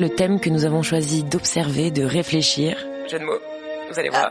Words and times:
Le 0.00 0.08
thème 0.08 0.38
que 0.38 0.48
nous 0.48 0.64
avons 0.64 0.82
choisi 0.82 1.24
d'observer, 1.24 1.90
de 1.90 2.04
réfléchir, 2.04 2.76
jeu 3.10 3.18
de 3.18 3.24
mots, 3.24 3.40
vous 3.90 3.98
allez 3.98 4.10
voir, 4.10 4.30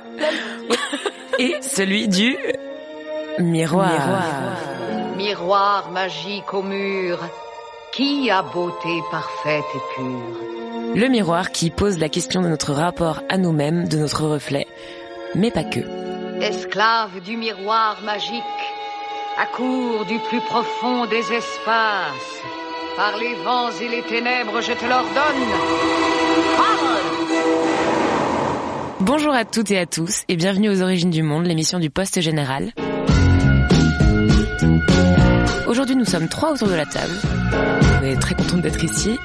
est 1.40 1.62
celui 1.62 2.08
du 2.08 2.38
miroir. 3.40 4.22
Miroir 5.18 5.92
magique 5.92 6.54
au 6.54 6.62
mur, 6.64 7.20
qui 7.92 8.30
a 8.30 8.44
beauté 8.44 9.02
parfaite 9.12 9.66
et 9.76 9.96
pure 9.96 10.96
Le 10.96 11.08
miroir 11.10 11.52
qui 11.52 11.70
pose 11.70 11.98
la 12.00 12.08
question 12.08 12.42
de 12.42 12.48
notre 12.48 12.72
rapport 12.72 13.22
à 13.28 13.38
nous-mêmes, 13.38 13.90
de 13.90 13.98
notre 13.98 14.26
reflet, 14.26 14.68
mais 15.36 15.52
pas 15.52 15.66
que. 15.66 15.82
Esclave 16.42 17.20
du 17.26 17.36
miroir 17.36 18.02
magique, 18.06 18.44
accours 19.38 20.06
du 20.06 20.18
plus 20.30 20.42
profond 20.42 21.06
des 21.08 21.34
espaces. 21.34 22.42
Par 22.98 23.16
les 23.20 23.36
vents 23.36 23.70
et 23.80 23.88
les 23.90 24.02
ténèbres, 24.02 24.60
je 24.60 24.74
te 24.74 24.86
l'ordonne. 24.86 25.46
Parle 26.58 26.98
Bonjour 29.02 29.34
à 29.36 29.46
toutes 29.46 29.70
et 29.70 29.78
à 29.78 29.86
tous 29.86 30.24
et 30.28 30.36
bienvenue 30.36 30.72
aux 30.72 30.82
Origines 30.82 31.12
du 31.12 31.22
Monde, 31.22 31.46
l'émission 31.46 31.78
du 31.78 31.92
Poste 31.92 32.22
Général. 32.22 32.74
Aujourd'hui, 35.68 35.96
nous 35.96 36.06
sommes 36.06 36.28
trois 36.28 36.54
autour 36.54 36.70
de 36.70 36.74
la 36.74 36.88
table. 36.88 37.14
On 38.02 38.04
est 38.04 38.20
très 38.20 38.34
contente 38.34 38.62
d'être 38.62 38.84
ici. 38.84 39.20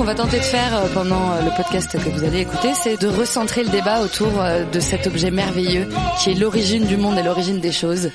Ce 0.00 0.02
qu'on 0.02 0.08
va 0.08 0.14
tenter 0.14 0.38
de 0.38 0.44
faire 0.44 0.74
euh, 0.74 0.88
pendant 0.94 1.32
euh, 1.32 1.42
le 1.42 1.54
podcast 1.54 1.92
que 1.92 2.08
vous 2.08 2.24
allez 2.24 2.40
écouter, 2.40 2.72
c'est 2.72 2.98
de 2.98 3.06
recentrer 3.06 3.64
le 3.64 3.68
débat 3.68 4.00
autour 4.00 4.40
euh, 4.40 4.64
de 4.64 4.80
cet 4.80 5.06
objet 5.06 5.30
merveilleux 5.30 5.86
qui 6.18 6.30
est 6.30 6.34
l'origine 6.36 6.86
du 6.86 6.96
monde 6.96 7.18
et 7.18 7.22
l'origine 7.22 7.60
des 7.60 7.70
choses. 7.70 8.10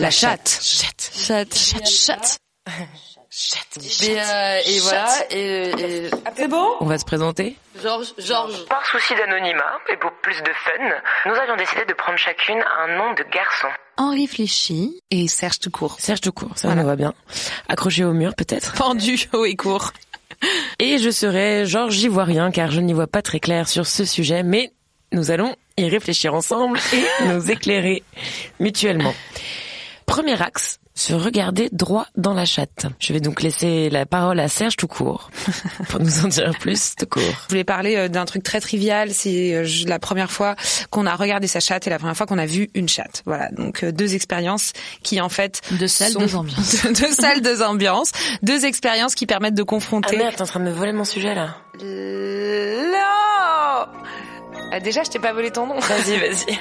La 0.00 0.08
chatte. 0.08 0.58
Chatte. 0.62 1.10
Chatte. 1.14 1.54
Chatte. 1.54 2.38
Chatte. 3.28 3.76
Et, 4.02 4.18
euh, 4.18 4.60
et 4.64 4.78
voilà. 4.80 5.08
Et, 5.30 5.70
et... 5.78 6.10
C'est 6.36 6.48
bon 6.48 6.74
On 6.80 6.86
va 6.86 6.96
se 6.96 7.04
présenter. 7.04 7.54
Georges, 7.82 8.14
Georges. 8.16 8.64
Par 8.64 8.86
souci 8.86 9.14
d'anonymat 9.14 9.78
et 9.92 9.96
pour 9.98 10.10
plus 10.22 10.40
de 10.42 10.50
fun, 10.64 10.84
nous 11.26 11.34
avions 11.34 11.56
décidé 11.56 11.84
de 11.86 11.92
prendre 11.92 12.18
chacune 12.18 12.64
un 12.80 12.96
nom 12.96 13.12
de 13.12 13.22
garçon. 13.24 13.68
Henri 13.98 14.26
Fléchy 14.26 15.02
et 15.10 15.28
Serge 15.28 15.58
Toucourt. 15.58 15.96
Serge 15.98 16.22
Toucourt, 16.22 16.52
ça 16.56 16.74
me 16.74 16.82
va 16.82 16.96
bien. 16.96 17.12
Accroché 17.68 18.04
au 18.04 18.14
mur 18.14 18.34
peut-être. 18.34 18.72
Pendu 18.72 19.28
haut 19.34 19.44
et 19.44 19.56
court. 19.56 19.92
Et 20.78 20.98
je 20.98 21.10
serai 21.10 21.66
Georges 21.66 22.02
Ivoirien 22.02 22.50
car 22.50 22.70
je 22.70 22.80
n'y 22.80 22.92
vois 22.92 23.06
pas 23.06 23.22
très 23.22 23.40
clair 23.40 23.68
sur 23.68 23.86
ce 23.86 24.04
sujet, 24.04 24.42
mais 24.42 24.72
nous 25.12 25.30
allons 25.30 25.54
y 25.76 25.88
réfléchir 25.88 26.34
ensemble 26.34 26.78
et 26.92 27.28
nous 27.28 27.50
éclairer 27.50 28.02
mutuellement. 28.60 29.14
Premier 30.06 30.40
axe, 30.40 30.78
se 30.96 31.12
regarder 31.12 31.68
droit 31.72 32.06
dans 32.16 32.32
la 32.34 32.44
chatte. 32.46 32.86
Je 32.98 33.12
vais 33.12 33.20
donc 33.20 33.42
laisser 33.42 33.90
la 33.90 34.06
parole 34.06 34.40
à 34.40 34.48
Serge 34.48 34.76
Toucourt 34.76 35.30
pour 35.90 36.00
nous 36.00 36.24
en 36.24 36.28
dire 36.28 36.52
plus 36.58 36.94
tout 36.96 37.06
court. 37.06 37.22
Je 37.44 37.48
voulais 37.50 37.64
parler 37.64 37.96
euh, 37.96 38.08
d'un 38.08 38.24
truc 38.24 38.42
très 38.42 38.60
trivial. 38.60 39.12
C'est 39.12 39.54
euh, 39.54 39.66
la 39.86 39.98
première 39.98 40.32
fois 40.32 40.56
qu'on 40.90 41.04
a 41.06 41.14
regardé 41.14 41.46
sa 41.48 41.60
chatte 41.60 41.86
et 41.86 41.90
la 41.90 41.98
première 41.98 42.16
fois 42.16 42.26
qu'on 42.26 42.38
a 42.38 42.46
vu 42.46 42.70
une 42.74 42.88
chatte. 42.88 43.22
Voilà, 43.26 43.50
donc 43.50 43.84
euh, 43.84 43.92
deux 43.92 44.14
expériences 44.14 44.72
qui 45.02 45.20
en 45.20 45.28
fait 45.28 45.60
Deux 45.72 45.86
salles, 45.86 46.12
sont- 46.12 46.20
deux 46.20 46.34
ambiances. 46.34 46.86
deux 46.86 47.12
salles, 47.12 47.42
deux 47.42 47.62
ambiances, 47.62 48.10
deux 48.42 48.64
expériences 48.64 49.14
qui 49.14 49.26
permettent 49.26 49.54
de 49.54 49.62
Ah 49.62 49.66
confronter. 49.66 50.16
merde, 50.16 50.34
t'es 50.34 50.42
en 50.42 50.46
train 50.46 50.60
de 50.60 50.64
me 50.64 50.72
voler 50.72 50.92
mon 50.92 51.04
sujet 51.04 51.34
là. 51.34 51.56
Non 51.78 53.86
Euh, 54.72 54.80
Déjà, 54.80 55.02
je 55.04 55.10
t'ai 55.10 55.18
pas 55.18 55.32
volé 55.32 55.50
ton 55.50 55.66
nom. 55.66 55.78
Vas-y, 55.80 56.18
vas-y. 56.18 56.58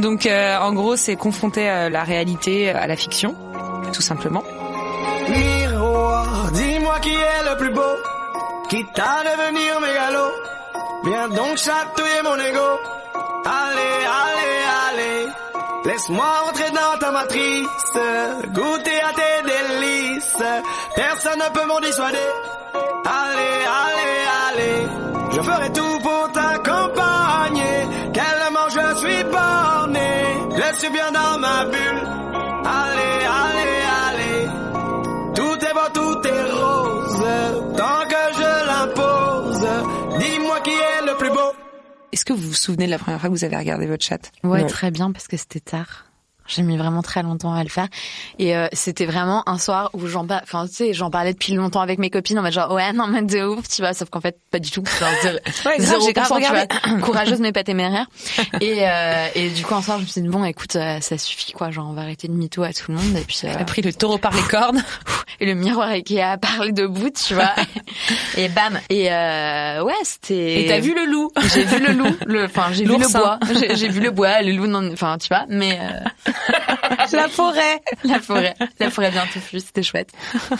Donc, 0.00 0.26
euh, 0.26 0.58
en 0.58 0.72
gros, 0.72 0.96
c'est 0.96 1.16
confronter 1.16 1.68
euh, 1.68 1.88
la 1.88 2.04
réalité 2.04 2.70
à 2.70 2.86
la 2.86 2.96
fiction, 2.96 3.34
tout 3.92 4.02
simplement. 4.02 4.42
Miroir, 5.28 6.50
dis-moi 6.52 6.98
qui 7.00 7.10
est 7.10 7.50
le 7.50 7.56
plus 7.58 7.70
beau, 7.70 7.80
quitte 8.68 8.98
à 8.98 9.22
devenir 9.24 9.80
mégalo. 9.80 10.24
Viens 11.04 11.28
donc 11.28 11.56
chatouiller 11.58 12.22
mon 12.24 12.36
ego. 12.36 12.68
Allez, 13.44 14.06
allez, 14.22 14.62
allez. 14.90 15.26
Laisse-moi 15.84 16.24
entrer 16.48 16.70
dans 16.70 16.98
ta 16.98 17.10
matrice, 17.12 17.98
goûter 18.52 19.00
à 19.02 19.12
tes 19.14 19.42
délices. 19.50 20.36
Personne 20.96 21.38
ne 21.38 21.52
peut 21.58 21.66
m'en 21.66 21.78
dissuader. 21.80 22.18
Allez, 23.04 23.64
allez, 23.84 24.22
allez. 24.48 24.86
Je 25.32 25.40
ferai 25.42 25.72
tout 25.72 25.98
pour 26.02 26.32
suis 30.86 30.92
bien 30.92 31.10
dans 31.12 31.38
ma 31.38 31.64
bulle. 31.66 32.08
Allez, 32.64 33.24
allez, 33.42 33.82
allez. 34.08 35.34
Tout 35.34 35.64
est 35.64 35.74
beau, 35.74 35.88
tout 35.94 36.26
est 36.26 36.42
rose, 36.52 37.24
tant 37.76 38.02
que 38.08 38.22
je 38.38 38.66
l'impose. 38.66 39.68
Dis-moi 40.18 40.60
qui 40.60 40.70
est 40.70 41.06
le 41.06 41.16
plus 41.18 41.30
beau. 41.30 41.52
Est-ce 42.12 42.24
que 42.24 42.32
vous 42.32 42.48
vous 42.48 42.54
souvenez 42.54 42.86
de 42.86 42.90
la 42.90 42.98
première 42.98 43.20
fois 43.20 43.28
que 43.28 43.34
vous 43.34 43.44
avez 43.44 43.56
regardé 43.56 43.86
votre 43.86 44.04
chatte 44.04 44.32
Ouais, 44.44 44.62
Non. 44.62 44.66
très 44.68 44.90
bien 44.90 45.10
parce 45.12 45.28
que 45.28 45.36
c'était 45.36 45.60
tard. 45.60 46.06
J'ai 46.48 46.62
mis 46.62 46.76
vraiment 46.76 47.02
très 47.02 47.22
longtemps 47.22 47.54
à 47.54 47.62
le 47.62 47.68
faire. 47.68 47.88
Et 48.38 48.56
euh, 48.56 48.68
c'était 48.72 49.06
vraiment 49.06 49.48
un 49.48 49.58
soir 49.58 49.90
où 49.94 50.06
j'en 50.06 50.26
par... 50.26 50.40
enfin 50.42 50.66
tu 50.66 50.74
sais 50.74 50.92
j'en 50.94 51.10
parlais 51.10 51.32
depuis 51.32 51.54
longtemps 51.54 51.80
avec 51.80 51.98
mes 51.98 52.10
copines 52.10 52.38
en 52.38 52.42
mode 52.42 52.52
genre 52.52 52.72
ouais 52.72 52.92
non 52.92 53.06
mais 53.06 53.22
de 53.22 53.42
ouf 53.44 53.68
tu 53.68 53.82
vois 53.82 53.94
sauf 53.94 54.10
qu'en 54.10 54.20
fait 54.20 54.38
pas 54.50 54.58
du 54.58 54.70
tout. 54.70 54.82
Genre 55.00 55.08
zéro, 55.22 55.38
Ouais, 55.66 55.76
zéro 55.78 56.06
j'ai 56.06 56.12
grave 56.12 56.32
tu 56.40 56.48
vois. 56.48 56.98
courageuse 57.02 57.40
mais 57.40 57.52
pas 57.52 57.64
téméraire. 57.64 58.06
Et 58.60 58.88
euh, 58.88 59.26
et 59.34 59.50
du 59.50 59.64
coup 59.64 59.74
un 59.74 59.82
soir 59.82 59.98
je 59.98 60.02
me 60.04 60.08
suis 60.08 60.20
dit 60.22 60.28
bon 60.28 60.44
écoute 60.44 60.76
euh, 60.76 61.00
ça 61.00 61.18
suffit 61.18 61.52
quoi. 61.52 61.70
Genre 61.70 61.86
on 61.88 61.92
va 61.94 62.02
arrêter 62.02 62.28
de 62.28 62.32
mytho 62.32 62.62
à 62.62 62.72
tout 62.72 62.90
le 62.92 62.98
monde. 62.98 63.16
Et 63.16 63.22
puis 63.24 63.40
euh, 63.44 63.48
Elle 63.52 63.62
a 63.62 63.64
pris 63.64 63.82
le 63.82 63.92
taureau 63.92 64.18
par 64.18 64.34
les 64.34 64.42
cornes. 64.42 64.82
et 65.40 65.46
le 65.46 65.54
miroir 65.54 65.90
qui 66.04 66.20
a 66.20 66.38
parlé 66.38 66.72
debout 66.72 67.10
tu 67.10 67.34
vois. 67.34 67.52
Et 68.36 68.48
bam. 68.48 68.78
Et 68.90 69.12
euh, 69.12 69.82
ouais 69.82 69.94
c'était 70.04 70.62
Et 70.62 70.66
t'as 70.66 70.80
vu 70.80 70.94
le 70.94 71.04
loup? 71.10 71.30
J'ai 71.54 71.64
vu 71.64 71.78
le 71.84 71.92
loup, 71.92 72.16
le, 72.26 72.44
enfin 72.44 72.66
j'ai 72.72 72.84
vu 72.84 72.96
le 72.96 73.08
bois, 73.08 73.38
j'ai 73.74 73.88
vu 73.88 74.00
le 74.00 74.10
bois, 74.10 74.42
le 74.42 74.52
loup, 74.52 74.66
non, 74.66 74.90
enfin 74.92 75.16
tu 75.18 75.28
vois, 75.28 75.44
mais 75.48 75.78
euh, 75.80 76.32
La 77.12 77.28
forêt. 77.28 77.80
la 78.04 78.20
forêt, 78.20 78.54
la 78.78 78.90
forêt 78.90 79.10
bien 79.10 79.26
touffue, 79.32 79.60
c'était 79.60 79.82
chouette. 79.82 80.12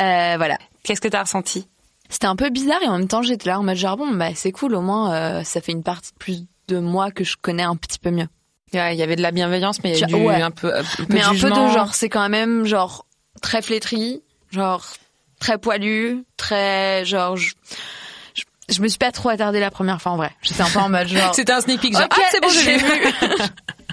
Euh, 0.00 0.34
voilà, 0.36 0.58
Qu'est-ce 0.88 1.02
que 1.02 1.08
t'as 1.08 1.22
ressenti? 1.22 1.68
C'était 2.08 2.28
un 2.28 2.36
peu 2.36 2.48
bizarre 2.48 2.82
et 2.82 2.86
en 2.86 2.96
même 2.96 3.08
temps 3.08 3.20
j'étais 3.20 3.50
là 3.50 3.60
en 3.60 3.62
mode 3.62 3.76
genre 3.76 3.98
bon 3.98 4.10
bah 4.12 4.30
c'est 4.34 4.52
cool 4.52 4.74
au 4.74 4.80
moins 4.80 5.12
euh, 5.12 5.44
ça 5.44 5.60
fait 5.60 5.72
une 5.72 5.82
partie 5.82 6.12
plus 6.18 6.46
de 6.68 6.78
moi 6.78 7.10
que 7.10 7.24
je 7.24 7.36
connais 7.36 7.62
un 7.62 7.76
petit 7.76 7.98
peu 7.98 8.10
mieux. 8.10 8.28
Ouais, 8.72 8.94
Il 8.94 8.98
y 8.98 9.02
avait 9.02 9.16
de 9.16 9.20
la 9.20 9.30
bienveillance, 9.30 9.82
mais 9.84 9.92
il 9.92 9.98
y 9.98 10.04
a 10.04 10.06
du, 10.06 10.14
ouais. 10.14 10.40
un 10.40 10.50
peu, 10.50 10.74
un 10.74 10.82
peu 10.82 11.04
mais 11.10 11.20
de 11.20 11.24
un 11.24 11.32
peu 11.32 11.50
de 11.50 11.72
genre 11.72 11.94
c'est 11.94 12.08
quand 12.08 12.26
même 12.30 12.64
genre 12.64 13.04
très 13.42 13.60
flétri, 13.60 14.22
genre 14.50 14.82
très 15.40 15.58
poilu, 15.58 16.24
très 16.38 17.04
genre 17.04 17.36
je, 17.36 17.52
je, 18.70 18.80
me 18.80 18.88
suis 18.88 18.98
pas 18.98 19.12
trop 19.12 19.28
attardée 19.28 19.60
la 19.60 19.70
première 19.70 20.00
fois 20.00 20.12
en 20.12 20.16
vrai. 20.16 20.30
J'étais 20.40 20.62
un 20.62 20.70
peu 20.70 20.78
en 20.78 20.88
mode 20.88 21.08
genre 21.08 21.34
C'était 21.34 21.52
un 21.52 21.60
sneak 21.60 21.82
peek. 21.82 21.92
Genre, 21.92 22.08
ah, 22.10 22.16
c'est 22.30 22.40
bon, 22.40 22.48
je 22.48 22.64
l'ai 22.64 22.78
vu. 22.78 23.12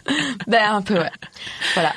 ben 0.47 0.75
un 0.75 0.81
peu 0.81 0.95
ouais. 0.95 1.11
Voilà. 1.73 1.93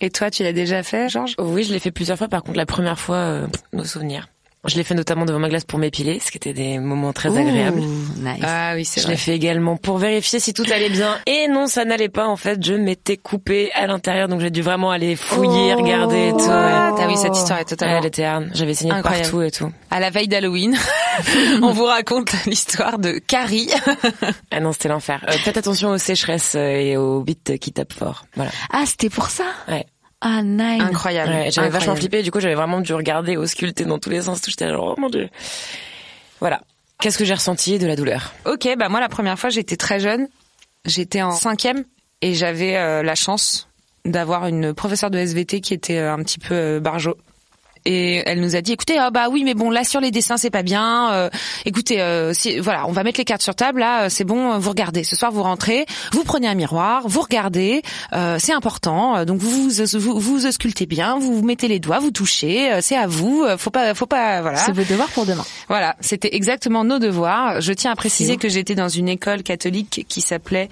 Et 0.00 0.10
toi, 0.10 0.30
tu 0.30 0.42
l'as 0.42 0.52
déjà 0.52 0.82
fait, 0.82 1.08
Georges? 1.08 1.34
Oui, 1.38 1.62
je 1.64 1.72
l'ai 1.72 1.78
fait 1.78 1.90
plusieurs 1.90 2.18
fois. 2.18 2.28
Par 2.28 2.42
contre, 2.42 2.56
la 2.56 2.66
première 2.66 2.98
fois, 2.98 3.16
euh, 3.16 3.46
nos 3.72 3.84
souvenirs. 3.84 4.28
Je 4.66 4.76
l'ai 4.76 4.84
fait 4.84 4.94
notamment 4.94 5.24
devant 5.24 5.38
ma 5.38 5.48
glace 5.48 5.64
pour 5.64 5.78
m'épiler, 5.78 6.20
ce 6.20 6.30
qui 6.30 6.38
était 6.38 6.52
des 6.54 6.78
moments 6.78 7.12
très 7.12 7.28
agréables. 7.36 7.80
Nice. 7.80 8.42
Ah 8.42 8.72
oui, 8.74 8.84
c'est 8.84 9.00
Je 9.02 9.08
l'ai 9.08 9.16
fait 9.16 9.34
également 9.34 9.76
pour 9.76 9.98
vérifier 9.98 10.40
si 10.40 10.52
tout 10.54 10.64
allait 10.72 10.88
bien. 10.90 11.16
Et 11.26 11.48
non, 11.48 11.66
ça 11.66 11.84
n'allait 11.84 12.08
pas. 12.08 12.26
En 12.26 12.36
fait, 12.36 12.64
je 12.64 12.74
m'étais 12.74 13.16
coupée 13.16 13.70
à 13.74 13.86
l'intérieur, 13.86 14.28
donc 14.28 14.40
j'ai 14.40 14.50
dû 14.50 14.62
vraiment 14.62 14.90
aller 14.90 15.16
fouiller, 15.16 15.74
regarder 15.74 16.28
et 16.28 16.32
tout. 16.32 16.38
ouais. 16.38 16.44
Ah 16.48 17.06
oui, 17.06 17.16
cette 17.16 17.36
histoire 17.36 17.58
est 17.60 17.64
totalement 17.64 17.98
elle 17.98 18.06
était 18.06 18.24
hard. 18.24 18.48
J'avais 18.54 18.74
signé 18.74 18.92
de 18.92 18.96
Incroyable. 18.98 19.22
partout 19.24 19.42
et 19.42 19.50
tout. 19.50 19.70
À 19.90 20.00
la 20.00 20.10
veille 20.10 20.28
d'Halloween, 20.28 20.76
on 21.62 21.72
vous 21.72 21.84
raconte 21.84 22.32
l'histoire 22.46 22.98
de 22.98 23.18
Carrie. 23.18 23.70
Ah 24.50 24.60
non, 24.60 24.72
c'était 24.72 24.88
l'enfer. 24.88 25.24
Euh, 25.28 25.32
faites 25.32 25.56
attention 25.56 25.90
aux 25.90 25.98
sécheresses 25.98 26.54
euh, 26.54 26.76
et 26.76 26.96
aux 26.96 27.22
beats 27.22 27.58
qui 27.58 27.72
tapent 27.72 27.92
fort. 27.92 28.24
Voilà. 28.36 28.52
Ah, 28.72 28.84
c'était 28.86 29.10
pour 29.10 29.28
ça? 29.28 29.44
Ouais. 29.68 29.84
Ah, 30.26 30.42
nice. 30.42 30.80
Incroyable. 30.80 31.30
Ouais, 31.30 31.50
j'avais 31.50 31.68
vachement 31.68 31.94
flippé. 31.94 32.22
Du 32.22 32.30
coup, 32.30 32.40
j'avais 32.40 32.54
vraiment 32.54 32.80
dû 32.80 32.94
regarder, 32.94 33.36
ausculter 33.36 33.84
dans 33.84 33.98
tous 33.98 34.08
les 34.08 34.22
sens. 34.22 34.40
Tout 34.40 34.50
j'étais 34.50 34.68
genre, 34.70 34.94
oh 34.96 35.00
mon 35.00 35.10
dieu. 35.10 35.28
Voilà. 36.40 36.62
Qu'est-ce 37.00 37.18
que 37.18 37.24
j'ai 37.24 37.34
ressenti 37.34 37.78
de 37.78 37.86
la 37.86 37.96
douleur? 37.96 38.32
Ok, 38.46 38.68
bah 38.78 38.88
moi 38.88 39.00
la 39.00 39.08
première 39.10 39.38
fois 39.38 39.50
j'étais 39.50 39.76
très 39.76 40.00
jeune, 40.00 40.28
j'étais 40.86 41.20
en 41.20 41.32
cinquième 41.32 41.84
et 42.22 42.34
j'avais 42.34 42.76
euh, 42.76 43.02
la 43.02 43.14
chance 43.14 43.68
d'avoir 44.04 44.46
une 44.46 44.72
professeure 44.72 45.10
de 45.10 45.18
SVT 45.18 45.60
qui 45.60 45.74
était 45.74 45.98
euh, 45.98 46.14
un 46.14 46.22
petit 46.22 46.38
peu 46.38 46.54
euh, 46.54 46.80
barjo 46.80 47.16
et 47.84 48.22
elle 48.26 48.40
nous 48.40 48.56
a 48.56 48.60
dit 48.60 48.72
écoutez 48.72 48.98
ah 48.98 49.10
bah 49.10 49.28
oui 49.30 49.44
mais 49.44 49.54
bon 49.54 49.70
là 49.70 49.84
sur 49.84 50.00
les 50.00 50.10
dessins 50.10 50.36
c'est 50.36 50.50
pas 50.50 50.62
bien. 50.62 51.12
Euh, 51.12 51.30
écoutez 51.64 52.00
euh, 52.00 52.32
si, 52.32 52.58
voilà 52.58 52.86
on 52.86 52.92
va 52.92 53.02
mettre 53.02 53.18
les 53.18 53.24
cartes 53.24 53.42
sur 53.42 53.54
table. 53.54 53.80
Là 53.80 54.04
euh, 54.04 54.08
c'est 54.08 54.24
bon 54.24 54.58
vous 54.58 54.70
regardez. 54.70 55.04
Ce 55.04 55.16
soir 55.16 55.30
vous 55.32 55.42
rentrez 55.42 55.86
vous 56.12 56.24
prenez 56.24 56.48
un 56.48 56.54
miroir 56.54 57.06
vous 57.06 57.20
regardez 57.20 57.82
euh, 58.12 58.36
c'est 58.38 58.52
important. 58.52 59.16
Euh, 59.16 59.24
donc 59.24 59.40
vous 59.40 59.68
vous, 59.68 59.98
vous 59.98 60.20
vous 60.20 60.46
auscultez 60.46 60.86
bien 60.86 61.18
vous 61.18 61.34
vous 61.34 61.44
mettez 61.44 61.68
les 61.68 61.78
doigts 61.78 61.98
vous 61.98 62.10
touchez 62.10 62.72
euh, 62.72 62.78
c'est 62.80 62.96
à 62.96 63.06
vous. 63.06 63.44
Euh, 63.44 63.56
faut 63.56 63.70
pas 63.70 63.94
faut 63.94 64.06
pas 64.06 64.40
voilà. 64.42 64.58
C'est 64.58 64.72
vos 64.72 64.84
devoirs 64.84 65.10
pour 65.10 65.26
demain. 65.26 65.44
voilà, 65.68 65.96
c'était 66.00 66.34
exactement 66.34 66.84
nos 66.84 66.98
devoirs. 66.98 67.60
Je 67.60 67.72
tiens 67.72 67.92
à 67.92 67.96
préciser 67.96 68.36
que 68.36 68.48
j'étais 68.48 68.74
dans 68.74 68.88
une 68.88 69.08
école 69.08 69.42
catholique 69.42 70.06
qui 70.08 70.20
s'appelait 70.20 70.68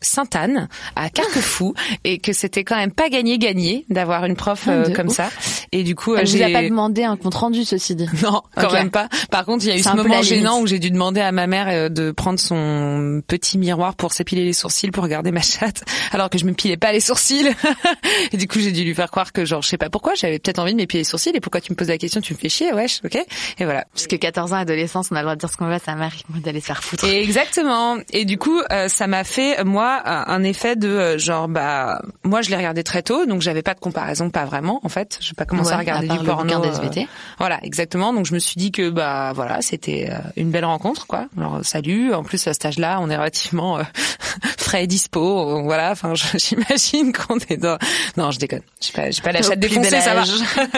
Sainte-Anne 0.00 0.68
à 0.94 1.08
Carquefou 1.10 1.74
et 2.04 2.18
que 2.18 2.32
c'était 2.32 2.64
quand 2.64 2.76
même 2.76 2.92
pas 2.92 3.08
gagné 3.08 3.38
gagné 3.38 3.84
d'avoir 3.88 4.24
une 4.24 4.36
prof 4.36 4.68
euh, 4.68 4.84
Ah, 4.84 4.88
de 4.88 4.94
comme 4.94 5.08
ouf. 5.08 5.14
ça. 5.14 5.30
Et 5.72 5.82
du 5.82 5.94
coup, 5.94 6.12
euh, 6.14 6.18
Elle 6.20 6.26
vous 6.28 6.42
a 6.42 6.46
j'ai 6.46 6.52
pas 6.52 6.62
demandé 6.62 7.02
un 7.04 7.16
compte 7.16 7.34
rendu, 7.34 7.64
ceci 7.64 7.94
dit. 7.94 8.06
non, 8.22 8.42
quand 8.56 8.72
même 8.72 8.90
pas. 8.90 9.08
Par 9.30 9.44
contre, 9.44 9.64
il 9.64 9.68
y 9.68 9.72
a 9.72 9.76
eu 9.76 9.82
ce 9.82 9.96
moment 9.96 10.22
gênant 10.22 10.60
où 10.60 10.66
j'ai 10.66 10.78
dû 10.78 10.90
demander 10.90 11.20
à 11.20 11.32
ma 11.32 11.46
mère 11.46 11.68
euh, 11.68 11.88
de 11.88 12.10
prendre 12.10 12.38
son 12.38 13.22
petit 13.26 13.58
miroir 13.58 13.94
pour 13.94 14.12
s'épiler 14.12 14.44
les 14.44 14.52
sourcils 14.52 14.90
pour 14.90 15.02
regarder 15.04 15.32
ma 15.32 15.40
chatte, 15.42 15.82
alors 16.12 16.30
que 16.30 16.38
je 16.38 16.44
me 16.44 16.52
pilais 16.52 16.76
pas 16.76 16.92
les 16.92 17.00
sourcils. 17.00 17.48
et 18.32 18.36
du 18.36 18.46
coup, 18.48 18.58
j'ai 18.60 18.72
dû 18.72 18.84
lui 18.84 18.94
faire 18.94 19.10
croire 19.10 19.32
que 19.32 19.44
genre, 19.44 19.62
je 19.62 19.68
sais 19.68 19.78
pas 19.78 19.90
pourquoi, 19.90 20.14
j'avais 20.14 20.38
peut-être 20.38 20.58
envie 20.58 20.72
de 20.72 20.76
m'épiler 20.76 21.00
les 21.00 21.04
sourcils. 21.04 21.32
Et 21.34 21.40
pourquoi 21.40 21.60
tu 21.60 21.72
me 21.72 21.76
poses 21.76 21.88
la 21.88 21.98
question 21.98 22.20
Tu 22.20 22.34
me 22.34 22.38
fais 22.38 22.48
chier, 22.48 22.72
wesh, 22.72 23.00
ok? 23.04 23.16
Et 23.58 23.64
voilà. 23.64 23.86
Parce 23.94 24.06
que 24.06 24.16
14 24.16 24.52
ans, 24.52 24.56
adolescence, 24.56 25.08
on 25.10 25.16
a 25.16 25.20
le 25.20 25.24
droit 25.24 25.34
de 25.34 25.40
dire 25.40 25.50
ce 25.50 25.56
qu'on 25.56 25.66
veut, 25.66 25.78
ça 25.84 25.94
m'arrive 25.94 26.22
moi, 26.28 26.40
d'aller 26.40 26.60
se 26.60 26.66
faire 26.66 26.82
foutre. 26.84 27.04
Et 27.04 27.22
exactement. 27.22 27.96
Et 28.10 28.24
du 28.24 28.36
coup, 28.38 28.60
euh, 28.70 28.88
ça 28.88 29.06
m'a 29.06 29.24
fait 29.24 29.64
moi 29.64 29.85
un 30.04 30.24
un 30.34 30.42
effet 30.42 30.76
de 30.76 30.88
euh, 30.88 31.18
genre 31.18 31.48
bah 31.48 32.02
moi 32.24 32.42
je 32.42 32.50
l'ai 32.50 32.56
regardé 32.56 32.82
très 32.84 33.02
tôt, 33.02 33.26
donc 33.26 33.40
j'avais 33.42 33.62
pas 33.62 33.74
de 33.74 33.80
comparaison, 33.80 34.30
pas 34.30 34.44
vraiment 34.44 34.80
en 34.84 34.88
fait. 34.88 35.18
Je 35.20 35.32
pas 35.34 35.44
commencé 35.44 35.68
Ouais, 35.70 35.74
à 35.76 35.78
regarder 35.78 36.06
à 36.06 36.08
part 36.16 36.18
du 36.18 36.26
porno. 36.26 36.64
euh, 36.64 37.04
voilà, 37.38 37.58
exactement. 37.62 38.12
Donc 38.12 38.26
je 38.26 38.34
me 38.34 38.38
suis 38.38 38.56
dit 38.56 38.72
que 38.72 38.90
bah 38.90 39.32
voilà, 39.34 39.62
c'était 39.62 40.08
euh, 40.10 40.16
une 40.36 40.50
belle 40.50 40.64
rencontre 40.64 41.06
quoi. 41.06 41.26
Alors 41.38 41.60
salut. 41.64 42.12
En 42.14 42.22
plus 42.22 42.46
à 42.46 42.52
cet 42.52 42.64
âge-là, 42.66 42.98
on 43.00 43.08
est 43.10 43.16
relativement 43.16 43.78
euh, 43.78 43.82
frais 44.66 44.84
et 44.84 44.86
dispo. 44.86 45.20
euh, 45.58 45.62
Voilà. 45.62 45.92
Enfin, 45.92 46.12
j'imagine 46.34 47.12
qu'on 47.12 47.38
est 47.48 47.56
dans. 47.56 47.78
Non, 48.16 48.30
je 48.30 48.38
déconne. 48.38 48.62
J'ai 48.80 48.92
pas, 48.92 49.10
j'ai 49.10 49.22
pas 49.22 49.32
la 49.32 49.42
chatte 49.42 49.60
défoncée, 49.60 50.00
ça 50.00 50.14
va. 50.14 50.24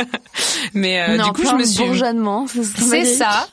Mais 0.74 1.00
euh, 1.00 1.16
du 1.22 1.32
coup, 1.32 1.42
je 1.44 1.54
me 1.54 1.64
suis 1.64 1.84
c'est 2.62 3.04
ça. 3.04 3.48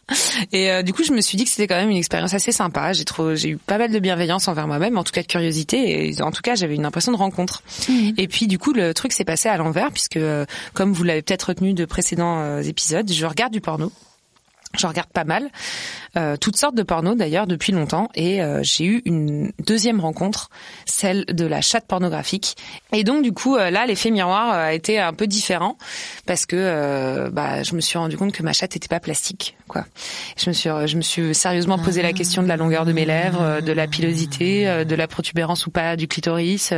Et 0.51 0.69
euh, 0.71 0.81
du 0.81 0.93
coup, 0.93 1.03
je 1.03 1.11
me 1.13 1.21
suis 1.21 1.37
dit 1.37 1.45
que 1.45 1.49
c'était 1.49 1.67
quand 1.67 1.75
même 1.75 1.89
une 1.89 1.97
expérience 1.97 2.33
assez 2.33 2.51
sympa. 2.51 2.93
J'ai 2.93 3.05
trouvé, 3.05 3.35
j'ai 3.37 3.49
eu 3.49 3.57
pas 3.57 3.77
mal 3.77 3.91
de 3.91 3.99
bienveillance 3.99 4.47
envers 4.47 4.67
moi-même, 4.67 4.97
en 4.97 5.03
tout 5.03 5.11
cas 5.11 5.21
de 5.21 5.27
curiosité. 5.27 6.07
Et 6.09 6.21
en 6.21 6.31
tout 6.31 6.41
cas, 6.41 6.55
j'avais 6.55 6.75
une 6.75 6.85
impression 6.85 7.11
de 7.11 7.17
rencontre. 7.17 7.63
Et 8.17 8.27
puis, 8.27 8.47
du 8.47 8.59
coup, 8.59 8.73
le 8.73 8.93
truc 8.93 9.13
s'est 9.13 9.25
passé 9.25 9.49
à 9.49 9.57
l'envers, 9.57 9.91
puisque 9.91 10.17
euh, 10.17 10.45
comme 10.73 10.93
vous 10.93 11.03
l'avez 11.03 11.21
peut-être 11.21 11.43
retenu 11.49 11.73
de 11.73 11.85
précédents 11.85 12.41
euh, 12.41 12.61
épisodes, 12.61 13.11
je 13.11 13.25
regarde 13.25 13.53
du 13.53 13.61
porno. 13.61 13.91
Je 14.77 14.88
regarde 14.88 15.10
pas 15.10 15.24
mal, 15.24 15.50
euh, 16.18 16.38
toutes 16.38 16.57
sortes 16.57 16.75
de 16.75 16.83
porno 16.83 17.16
d'ailleurs 17.16 17.48
depuis 17.48 17.72
longtemps, 17.72 18.10
et 18.16 18.42
euh, 18.42 18.62
j'ai 18.63 18.86
eu 18.86 19.01
une 19.06 19.51
deuxième 19.66 20.00
rencontre, 20.00 20.50
celle 20.86 21.25
de 21.25 21.45
la 21.45 21.62
chatte 21.62 21.88
pornographique. 21.88 22.56
Et 22.94 23.04
donc 23.04 23.24
du 23.24 23.31
coup 23.31 23.56
euh, 23.56 23.69
là, 23.69 23.86
l'effet 23.86 24.12
miroir 24.12 24.54
euh, 24.54 24.66
a 24.68 24.74
été 24.74 25.00
un 25.00 25.13
peu 25.13 25.27
différent 25.27 25.77
parce 26.25 26.45
que 26.45 26.56
euh, 26.56 27.30
bah, 27.30 27.63
je 27.63 27.75
me 27.75 27.81
suis 27.81 27.98
rendu 27.98 28.18
compte 28.18 28.31
que 28.31 28.44
ma 28.44 28.54
chatte 28.54 28.75
était 28.75 28.88
pas 28.88 29.00
plastique, 29.00 29.57
quoi. 29.68 29.86
Je 30.38 30.50
me 30.50 30.54
suis, 30.54 30.69
je 30.69 30.95
me 30.98 31.01
suis 31.01 31.36
sérieusement 31.36 31.77
posé 31.77 32.01
la 32.01 32.13
question 32.13 32.44
de 32.44 32.48
la 32.48 32.57
longueur 32.57 32.86
de 32.86 32.92
mes 32.92 33.06
lèvres, 33.06 33.62
de 33.62 33.72
la 33.72 33.88
pilosité, 33.88 34.86
de 34.86 34.95
la 34.95 35.07
protubérance 35.07 35.68
ou 35.68 35.72
pas 35.72 35.95
du 35.95 36.07
clitoris, 36.07 36.74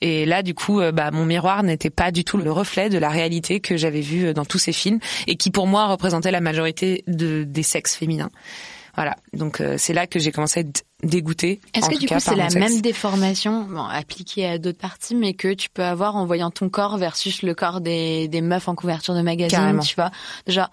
et 0.00 0.24
là 0.26 0.42
du 0.42 0.54
coup, 0.54 0.80
bah, 0.92 1.10
mon 1.10 1.24
miroir 1.24 1.62
n'était 1.62 1.90
pas 1.90 2.10
du 2.10 2.24
tout 2.24 2.36
le 2.36 2.50
reflet 2.50 2.88
de 2.88 2.98
la 2.98 3.08
réalité 3.08 3.60
que 3.60 3.76
j'avais 3.76 4.00
vue 4.00 4.32
dans 4.34 4.44
tous 4.44 4.58
ces 4.58 4.72
films 4.72 4.98
et 5.26 5.36
qui 5.36 5.50
pour 5.50 5.66
moi 5.66 5.86
représentait 5.86 6.30
la 6.30 6.40
majorité 6.40 7.04
de, 7.06 7.29
des 7.46 7.62
sexes 7.62 7.96
féminins. 7.96 8.30
Voilà, 8.96 9.16
donc 9.32 9.60
euh, 9.60 9.76
c'est 9.78 9.92
là 9.94 10.06
que 10.08 10.18
j'ai 10.18 10.32
commencé 10.32 10.60
à 10.60 10.62
être 10.62 10.82
dégoûtée. 11.04 11.60
Est-ce 11.74 11.88
que 11.88 11.96
du 11.98 12.06
cas, 12.06 12.16
coup 12.16 12.20
c'est 12.20 12.34
la 12.34 12.50
sexe. 12.50 12.56
même 12.72 12.80
déformation, 12.80 13.62
bon, 13.62 13.84
appliquée 13.84 14.46
à 14.46 14.58
d'autres 14.58 14.78
parties, 14.80 15.14
mais 15.14 15.32
que 15.34 15.54
tu 15.54 15.68
peux 15.70 15.84
avoir 15.84 16.16
en 16.16 16.26
voyant 16.26 16.50
ton 16.50 16.68
corps 16.68 16.98
versus 16.98 17.42
le 17.42 17.54
corps 17.54 17.80
des, 17.80 18.26
des 18.28 18.40
meufs 18.40 18.68
en 18.68 18.74
couverture 18.74 19.14
de 19.14 19.22
magazine, 19.22 19.56
Carrément. 19.58 19.82
tu 19.82 19.94
vois? 19.94 20.10
Déjà, 20.44 20.70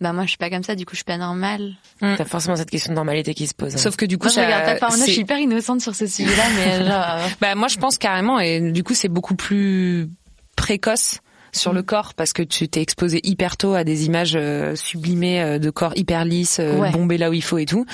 bah 0.00 0.12
moi 0.12 0.24
je 0.24 0.30
suis 0.30 0.38
pas 0.38 0.50
comme 0.50 0.64
ça, 0.64 0.74
du 0.74 0.84
coup 0.84 0.90
je 0.92 0.96
suis 0.96 1.04
pas 1.04 1.16
normale. 1.16 1.74
T'as 2.00 2.24
forcément 2.24 2.56
cette 2.56 2.68
question 2.70 2.90
de 2.90 2.96
normalité 2.96 3.32
qui 3.32 3.46
se 3.46 3.54
pose. 3.54 3.72
hein. 3.76 3.78
Sauf 3.78 3.94
que 3.94 4.04
du 4.06 4.18
coup, 4.18 4.26
Moi 4.26 4.34
je 4.34 4.40
regarde 4.40 4.80
pas 4.80 4.88
je 4.90 5.02
suis 5.04 5.20
hyper 5.20 5.38
innocente 5.38 5.80
sur 5.80 5.94
ce 5.94 6.08
sujet-là, 6.08 6.42
mais 6.56 6.84
genre... 6.84 7.04
euh, 7.20 7.28
Bah 7.40 7.54
moi 7.54 7.68
je 7.68 7.78
pense 7.78 7.96
carrément 7.96 8.40
et 8.40 8.72
du 8.72 8.82
coup 8.82 8.94
c'est 8.94 9.08
beaucoup 9.08 9.36
plus 9.36 10.10
précoce 10.56 11.20
sur 11.52 11.72
le 11.72 11.82
corps 11.82 12.14
parce 12.14 12.32
que 12.32 12.42
tu 12.42 12.68
t'es 12.68 12.80
exposé 12.82 13.20
hyper 13.24 13.56
tôt 13.56 13.74
à 13.74 13.84
des 13.84 14.06
images 14.06 14.32
euh, 14.36 14.74
sublimées 14.74 15.42
euh, 15.42 15.58
de 15.58 15.70
corps 15.70 15.92
hyper 15.96 16.24
lisses, 16.24 16.58
euh, 16.60 16.78
Ouais. 16.78 16.90
bombés 16.90 17.18
là 17.18 17.30
où 17.30 17.32
il 17.34 17.42
faut 17.42 17.58
et 17.58 17.66
tout. 17.66 17.84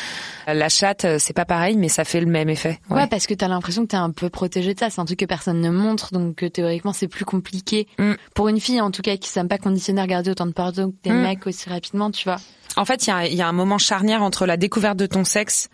La 0.46 0.68
chatte 0.68 1.06
c'est 1.18 1.32
pas 1.34 1.44
pareil 1.44 1.76
mais 1.76 1.88
ça 1.88 2.04
fait 2.04 2.20
le 2.20 2.26
même 2.26 2.48
effet. 2.48 2.78
Ouais, 2.90 3.06
parce 3.08 3.26
que 3.26 3.34
t'as 3.34 3.48
l'impression 3.48 3.82
que 3.82 3.88
t'es 3.88 3.96
un 3.96 4.10
peu 4.10 4.30
protégé 4.30 4.74
de 4.74 4.78
ça. 4.78 4.90
C'est 4.90 5.00
un 5.00 5.04
truc 5.04 5.18
que 5.18 5.24
personne 5.24 5.60
ne 5.60 5.70
montre, 5.70 6.12
donc 6.12 6.44
théoriquement 6.52 6.92
c'est 6.92 7.08
plus 7.08 7.24
compliqué. 7.24 7.86
Mm. 7.98 8.12
Pour 8.34 8.48
une 8.48 8.60
fille, 8.60 8.80
en 8.80 8.90
tout 8.90 9.02
cas, 9.02 9.16
qui 9.16 9.28
s'aime 9.28 9.48
pas 9.48 9.58
conditionner 9.58 10.00
à 10.00 10.04
regarder 10.04 10.30
autant 10.30 10.46
de 10.46 10.52
porno 10.52 10.90
que 10.90 10.96
des 11.04 11.10
Mm. 11.10 11.22
mecs 11.22 11.46
aussi 11.46 11.68
rapidement, 11.68 12.10
tu 12.10 12.24
vois. 12.24 12.36
En 12.76 12.84
fait, 12.84 13.06
il 13.06 13.10
y 13.10 13.12
a, 13.12 13.26
il 13.26 13.34
y 13.34 13.42
a 13.42 13.48
un 13.48 13.52
moment 13.52 13.78
charnière 13.78 14.22
entre 14.22 14.46
la 14.46 14.56
découverte 14.56 14.96
de 14.96 15.06
ton 15.06 15.24
sexe 15.24 15.68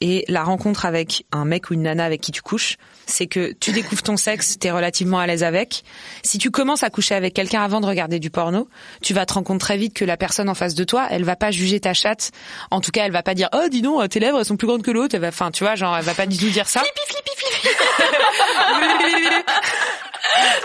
et 0.00 0.24
la 0.28 0.44
rencontre 0.44 0.86
avec 0.86 1.24
un 1.32 1.44
mec 1.44 1.70
ou 1.70 1.74
une 1.74 1.82
nana 1.82 2.04
avec 2.04 2.20
qui 2.20 2.32
tu 2.32 2.42
couches. 2.42 2.76
C'est 3.06 3.26
que 3.26 3.52
tu 3.52 3.72
découvres 3.72 4.02
ton 4.02 4.16
sexe, 4.16 4.58
t'es 4.58 4.70
relativement 4.70 5.18
à 5.18 5.26
l'aise 5.26 5.42
avec. 5.42 5.82
Si 6.22 6.38
tu 6.38 6.50
commences 6.50 6.82
à 6.82 6.90
coucher 6.90 7.14
avec 7.14 7.34
quelqu'un 7.34 7.62
avant 7.62 7.80
de 7.80 7.86
regarder 7.86 8.18
du 8.18 8.30
porno, 8.30 8.68
tu 9.02 9.14
vas 9.14 9.26
te 9.26 9.34
rendre 9.34 9.46
compte 9.46 9.60
très 9.60 9.76
vite 9.76 9.94
que 9.94 10.04
la 10.04 10.16
personne 10.16 10.48
en 10.48 10.54
face 10.54 10.74
de 10.74 10.84
toi, 10.84 11.06
elle 11.10 11.24
va 11.24 11.36
pas 11.36 11.50
juger 11.50 11.80
ta 11.80 11.94
chatte. 11.94 12.30
En 12.70 12.80
tout 12.80 12.90
cas, 12.90 13.04
elle 13.04 13.12
va 13.12 13.22
pas 13.22 13.34
dire 13.34 13.48
oh 13.52 13.68
dis 13.68 13.82
donc 13.82 14.08
tes 14.08 14.20
lèvres 14.20 14.38
elles 14.38 14.44
sont 14.44 14.56
plus 14.56 14.66
grandes 14.66 14.82
que 14.82 14.90
l'autre. 14.90 15.18
Enfin 15.24 15.50
tu 15.50 15.64
vois, 15.64 15.74
genre 15.74 15.96
elle 15.96 16.04
va 16.04 16.14
pas 16.14 16.26
du 16.26 16.38
tout 16.38 16.48
dire 16.48 16.68
ça. 16.68 16.82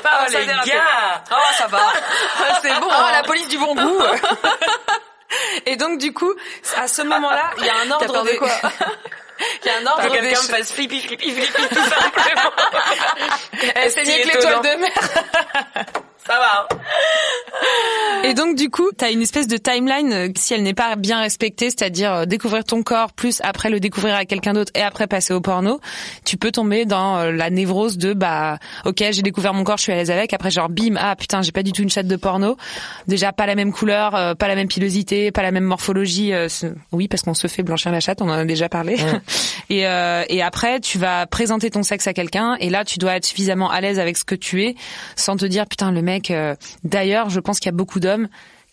Oh 0.06 0.26
les 0.30 0.46
gars 0.46 1.24
Oh, 1.32 1.36
ça 1.58 1.68
va. 1.68 1.80
c'est 2.62 2.80
bon. 2.80 2.88
Oh, 2.90 3.12
la 3.12 3.24
police 3.24 3.48
du 3.48 3.58
bon 3.58 3.74
goût. 3.74 4.02
Et 5.66 5.76
donc, 5.76 6.00
du 6.00 6.14
coup, 6.14 6.34
à 6.78 6.88
ce 6.88 7.02
moment-là, 7.02 7.52
il 7.58 7.66
y 7.66 7.70
a 7.70 7.76
un 7.78 7.92
ordre 7.92 8.24
de 8.24 8.38
quoi 8.38 8.50
Il 9.64 9.68
y 9.68 9.70
a 9.72 9.80
un 9.80 9.86
ordre 9.86 10.10
quelqu'un 10.10 10.42
me 10.42 10.48
fasse 10.48 10.72
flippi 10.72 11.02
flippi 11.02 11.32
flippi 11.32 11.62
C'est 13.90 14.04
mieux 14.06 14.24
que 14.24 14.28
l'étoile 14.28 14.62
de 14.62 14.80
mer. 14.80 14.92
Ça 16.26 16.40
va. 16.40 16.68
Et 18.24 18.34
donc 18.34 18.56
du 18.56 18.70
coup, 18.70 18.89
t'as 18.96 19.12
une 19.12 19.22
espèce 19.22 19.48
de 19.48 19.58
timeline 19.58 20.13
euh, 20.13 20.30
si 20.36 20.53
elle 20.53 20.63
n'est 20.63 20.74
pas 20.74 20.96
bien 20.96 21.20
respectée, 21.20 21.70
c'est-à-dire 21.70 22.13
euh, 22.13 22.25
découvrir 22.25 22.63
ton 22.63 22.82
corps 22.84 23.12
plus 23.12 23.42
après 23.44 23.70
le 23.70 23.80
découvrir 23.80 24.15
à 24.15 24.25
quelqu'un 24.25 24.53
d'autre 24.53 24.72
et 24.75 24.82
après 24.82 25.08
passer 25.08 25.34
au 25.34 25.42
porno, 25.42 25.80
tu 26.24 26.38
peux 26.38 26.51
tomber 26.51 26.86
dans 26.86 27.18
euh, 27.18 27.32
la 27.32 27.50
névrose 27.50 27.98
de 27.98 28.13
bah 28.13 28.60
OK, 28.86 29.03
j'ai 29.12 29.22
découvert 29.22 29.53
mon 29.53 29.63
corps, 29.63 29.77
je 29.77 29.84
suis 29.84 29.92
à 29.92 29.96
l'aise 29.96 30.12
avec, 30.12 30.34
après 30.34 30.51
genre 30.51 30.70
bim, 30.70 30.96
ah 30.98 31.15
putain, 31.15 31.42
j'ai 31.42 31.51
pas 31.51 31.63
du 31.63 31.72
tout 31.72 31.82
une 31.82 31.89
chatte 31.89 32.08
de 32.08 32.15
porno. 32.15 32.58
Déjà 33.08 33.34
pas 33.34 33.46
la 33.46 33.56
même 33.56 33.74
couleur, 33.74 34.36
pas 34.38 34.48
la 34.48 34.56
même 34.56 34.68
pilosité, 34.68 35.32
pas 35.32 35.44
la 35.44 35.51
même 35.51 35.65
morphologie 35.65 36.34
oui, 36.92 37.08
parce 37.08 37.24
qu'on 37.24 37.34
se 37.34 37.48
fait 37.48 37.63
blanchir 37.63 37.92
la 37.92 38.00
chatte, 38.00 38.22
on 38.22 38.30
en 38.30 38.34
a 38.34 38.46
déjà 38.46 38.70
parlé. 38.70 38.98
et 39.70 39.88
euh, 39.88 40.24
et 40.30 40.42
après, 40.42 40.80
tu 40.80 40.98
vas 40.98 41.25
présenter 41.25 41.70
ton 41.70 41.84
sexe 41.84 42.08
à 42.08 42.13
quelqu'un 42.13 42.56
et 42.60 42.70
là 42.70 42.86
tu 42.86 43.00
dois 43.00 43.15
être 43.15 43.25
suffisamment 43.25 43.70
à 43.70 43.82
l'aise 43.82 44.00
avec 44.00 44.18
ce 44.18 44.24
que 44.24 44.36
tu 44.36 44.63
es 44.63 44.75
sans 45.15 45.36
te 45.36 45.46
dire 45.46 45.65
putain 45.68 45.92
le 45.92 46.01
mec 46.01 46.32
euh, 46.32 46.56
d'ailleurs, 46.84 47.30
je 47.30 47.39
pense 47.39 47.60
qu'il 47.60 47.68
y 47.68 47.74
a 47.74 47.77
beaucoup 47.77 48.00
d'hommes 48.00 48.12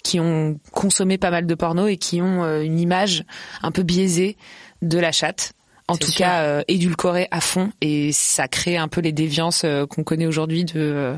qui 0.03 0.19
ont 0.21 0.59
consommé 0.73 1.19
pas 1.19 1.31
mal 1.31 1.47
de 1.47 1.55
porno 1.55 1.87
et 1.87 1.97
qui 1.99 2.23
ont 2.23 2.43
euh, 2.45 2.63
une 2.63 2.79
image 2.81 3.25
un 3.63 3.71
peu 3.71 3.83
biaisée 3.83 4.37
de 4.83 4.99
la 4.99 5.13
chatte. 5.13 5.53
En 5.89 5.97
tout 5.97 6.07
sûr. 6.07 6.19
cas, 6.25 6.43
euh, 6.43 6.63
édulcorée 6.69 7.27
à 7.33 7.41
fond 7.41 7.73
et 7.81 8.13
ça 8.13 8.47
crée 8.47 8.77
un 8.77 8.87
peu 8.87 9.01
les 9.01 9.11
déviances 9.11 9.63
euh, 9.65 9.87
qu'on 9.87 10.05
connaît 10.05 10.27
aujourd'hui 10.29 10.65
de. 10.65 10.73
euh, 10.77 11.17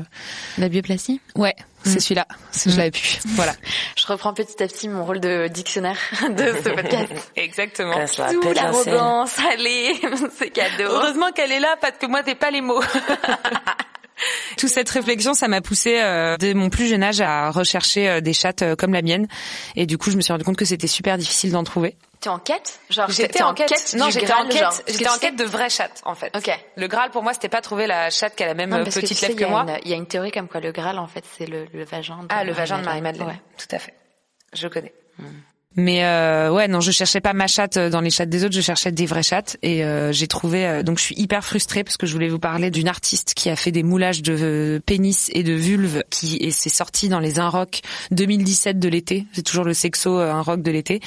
La 0.57 0.67
bioplastie? 0.67 1.21
Ouais, 1.35 1.53
c'est 1.83 1.99
celui-là. 1.99 2.25
C'est- 2.49 2.71
Je 2.71 2.77
l'avais 2.77 2.89
pu. 2.89 3.19
Voilà. 3.35 3.53
Je 3.95 4.07
reprends 4.07 4.33
petit 4.33 4.63
à 4.63 4.67
petit 4.67 4.89
mon 4.89 5.05
rôle 5.05 5.19
de 5.19 5.47
dictionnaire 5.47 5.99
de 6.23 6.43
ce 6.63 6.69
podcast. 6.69 7.11
Exactement. 7.35 7.93
Tout 8.31 8.51
l'arrogance, 8.53 9.37
allez, 9.47 9.93
c'est 10.39 10.49
cadeau. 10.49 10.85
Heureusement 10.89 11.31
qu'elle 11.35 11.51
est 11.51 11.59
là 11.59 11.75
parce 11.79 11.99
que 11.99 12.07
moi 12.07 12.23
t'es 12.23 12.33
pas 12.35 12.49
les 12.49 12.61
mots. 12.61 12.81
Toute 14.63 14.71
cette 14.71 14.89
réflexion, 14.91 15.33
ça 15.33 15.49
m'a 15.49 15.59
poussé 15.59 15.99
euh, 15.99 16.37
dès 16.37 16.53
mon 16.53 16.69
plus 16.69 16.87
jeune 16.87 17.03
âge 17.03 17.19
à 17.19 17.51
rechercher 17.51 18.07
euh, 18.07 18.21
des 18.21 18.31
chattes 18.31 18.61
euh, 18.61 18.77
comme 18.77 18.93
la 18.93 19.01
mienne. 19.01 19.27
Et 19.75 19.85
du 19.85 19.97
coup, 19.97 20.09
je 20.09 20.15
me 20.15 20.21
suis 20.21 20.31
rendu 20.31 20.45
compte 20.45 20.55
que 20.55 20.63
c'était 20.63 20.87
super 20.87 21.17
difficile 21.17 21.51
d'en 21.51 21.65
trouver. 21.65 21.97
T'es 22.21 22.29
en 22.29 22.39
quête? 22.39 22.79
Genre 22.89 23.09
J'étais 23.09 23.43
en 23.43 23.53
quête. 23.53 23.93
non, 23.97 24.09
j'étais 24.09 24.31
en 24.31 24.47
quête. 24.47 24.83
J'étais 24.87 25.09
en 25.09 25.17
quête 25.17 25.35
de 25.35 25.43
vraies 25.43 25.69
chattes, 25.69 26.01
en 26.05 26.15
fait. 26.15 26.33
Ok. 26.33 26.49
Le 26.77 26.87
Graal 26.87 27.09
pour 27.11 27.23
moi, 27.23 27.33
c'était 27.33 27.49
pas 27.49 27.59
trouver 27.59 27.87
la 27.87 28.09
chatte 28.09 28.37
qui 28.37 28.43
a 28.43 28.45
la 28.47 28.53
même 28.53 28.69
Non, 28.69 28.77
euh, 28.77 28.85
que 28.85 28.89
petite 28.91 29.09
tu 29.09 29.15
sais, 29.15 29.27
lèvre 29.27 29.37
que 29.41 29.45
moi. 29.47 29.65
Il 29.83 29.91
y 29.91 29.93
a 29.93 29.97
une 29.97 30.07
théorie 30.07 30.31
comme 30.31 30.47
quoi 30.47 30.61
le 30.61 30.71
Graal, 30.71 30.97
en 30.97 31.07
fait, 31.07 31.25
c'est 31.37 31.45
le, 31.45 31.65
le 31.73 31.83
vagin. 31.83 32.19
de 32.19 32.27
Ah, 32.29 32.45
le 32.45 32.53
vagin 32.53 32.79
de 32.79 32.85
Marie-Madeleine. 32.85 33.27
Ouais. 33.27 33.41
Tout 33.57 33.75
à 33.75 33.79
fait. 33.79 33.93
Je 34.53 34.69
connais. 34.69 34.93
Mais 35.75 36.03
euh, 36.05 36.51
ouais, 36.51 36.67
non, 36.67 36.81
je 36.81 36.91
cherchais 36.91 37.21
pas 37.21 37.33
ma 37.33 37.47
chatte 37.47 37.77
dans 37.79 38.01
les 38.01 38.09
chattes 38.09 38.29
des 38.29 38.43
autres, 38.43 38.55
je 38.55 38.61
cherchais 38.61 38.91
des 38.91 39.05
vraies 39.05 39.23
chattes 39.23 39.57
et 39.63 39.83
euh, 39.83 40.11
j'ai 40.11 40.27
trouvé. 40.27 40.65
euh, 40.65 40.83
donc 40.83 40.99
je 40.99 41.03
suis 41.03 41.15
hyper 41.15 41.43
frustrée 41.43 41.83
parce 41.83 41.97
que 41.97 42.05
je 42.05 42.13
voulais 42.13 42.29
vous 42.29 42.39
parler 42.39 42.69
d'une 42.71 42.87
artiste 42.87 43.33
qui 43.35 43.49
a 43.49 43.55
fait 43.55 43.71
des 43.71 43.83
moulages 43.83 44.21
de 44.21 44.37
euh, 44.39 44.79
pénis 44.85 45.29
et 45.33 45.43
de 45.43 45.53
vulve 45.53 46.03
qui 46.09 46.37
et 46.41 46.51
c'est 46.51 46.69
sorti 46.69 47.09
dans 47.09 47.19
les 47.19 47.39
Un 47.39 47.49
Rock 47.49 47.81
2017 48.11 48.77
de 48.79 48.89
l'été. 48.89 49.25
C'est 49.33 49.41
toujours 49.43 49.65
le 49.65 49.73
sexo 49.73 50.19
euh, 50.19 50.31
Un 50.31 50.41
Rock 50.41 50.61
de 50.61 50.71
l'été. 50.71 50.99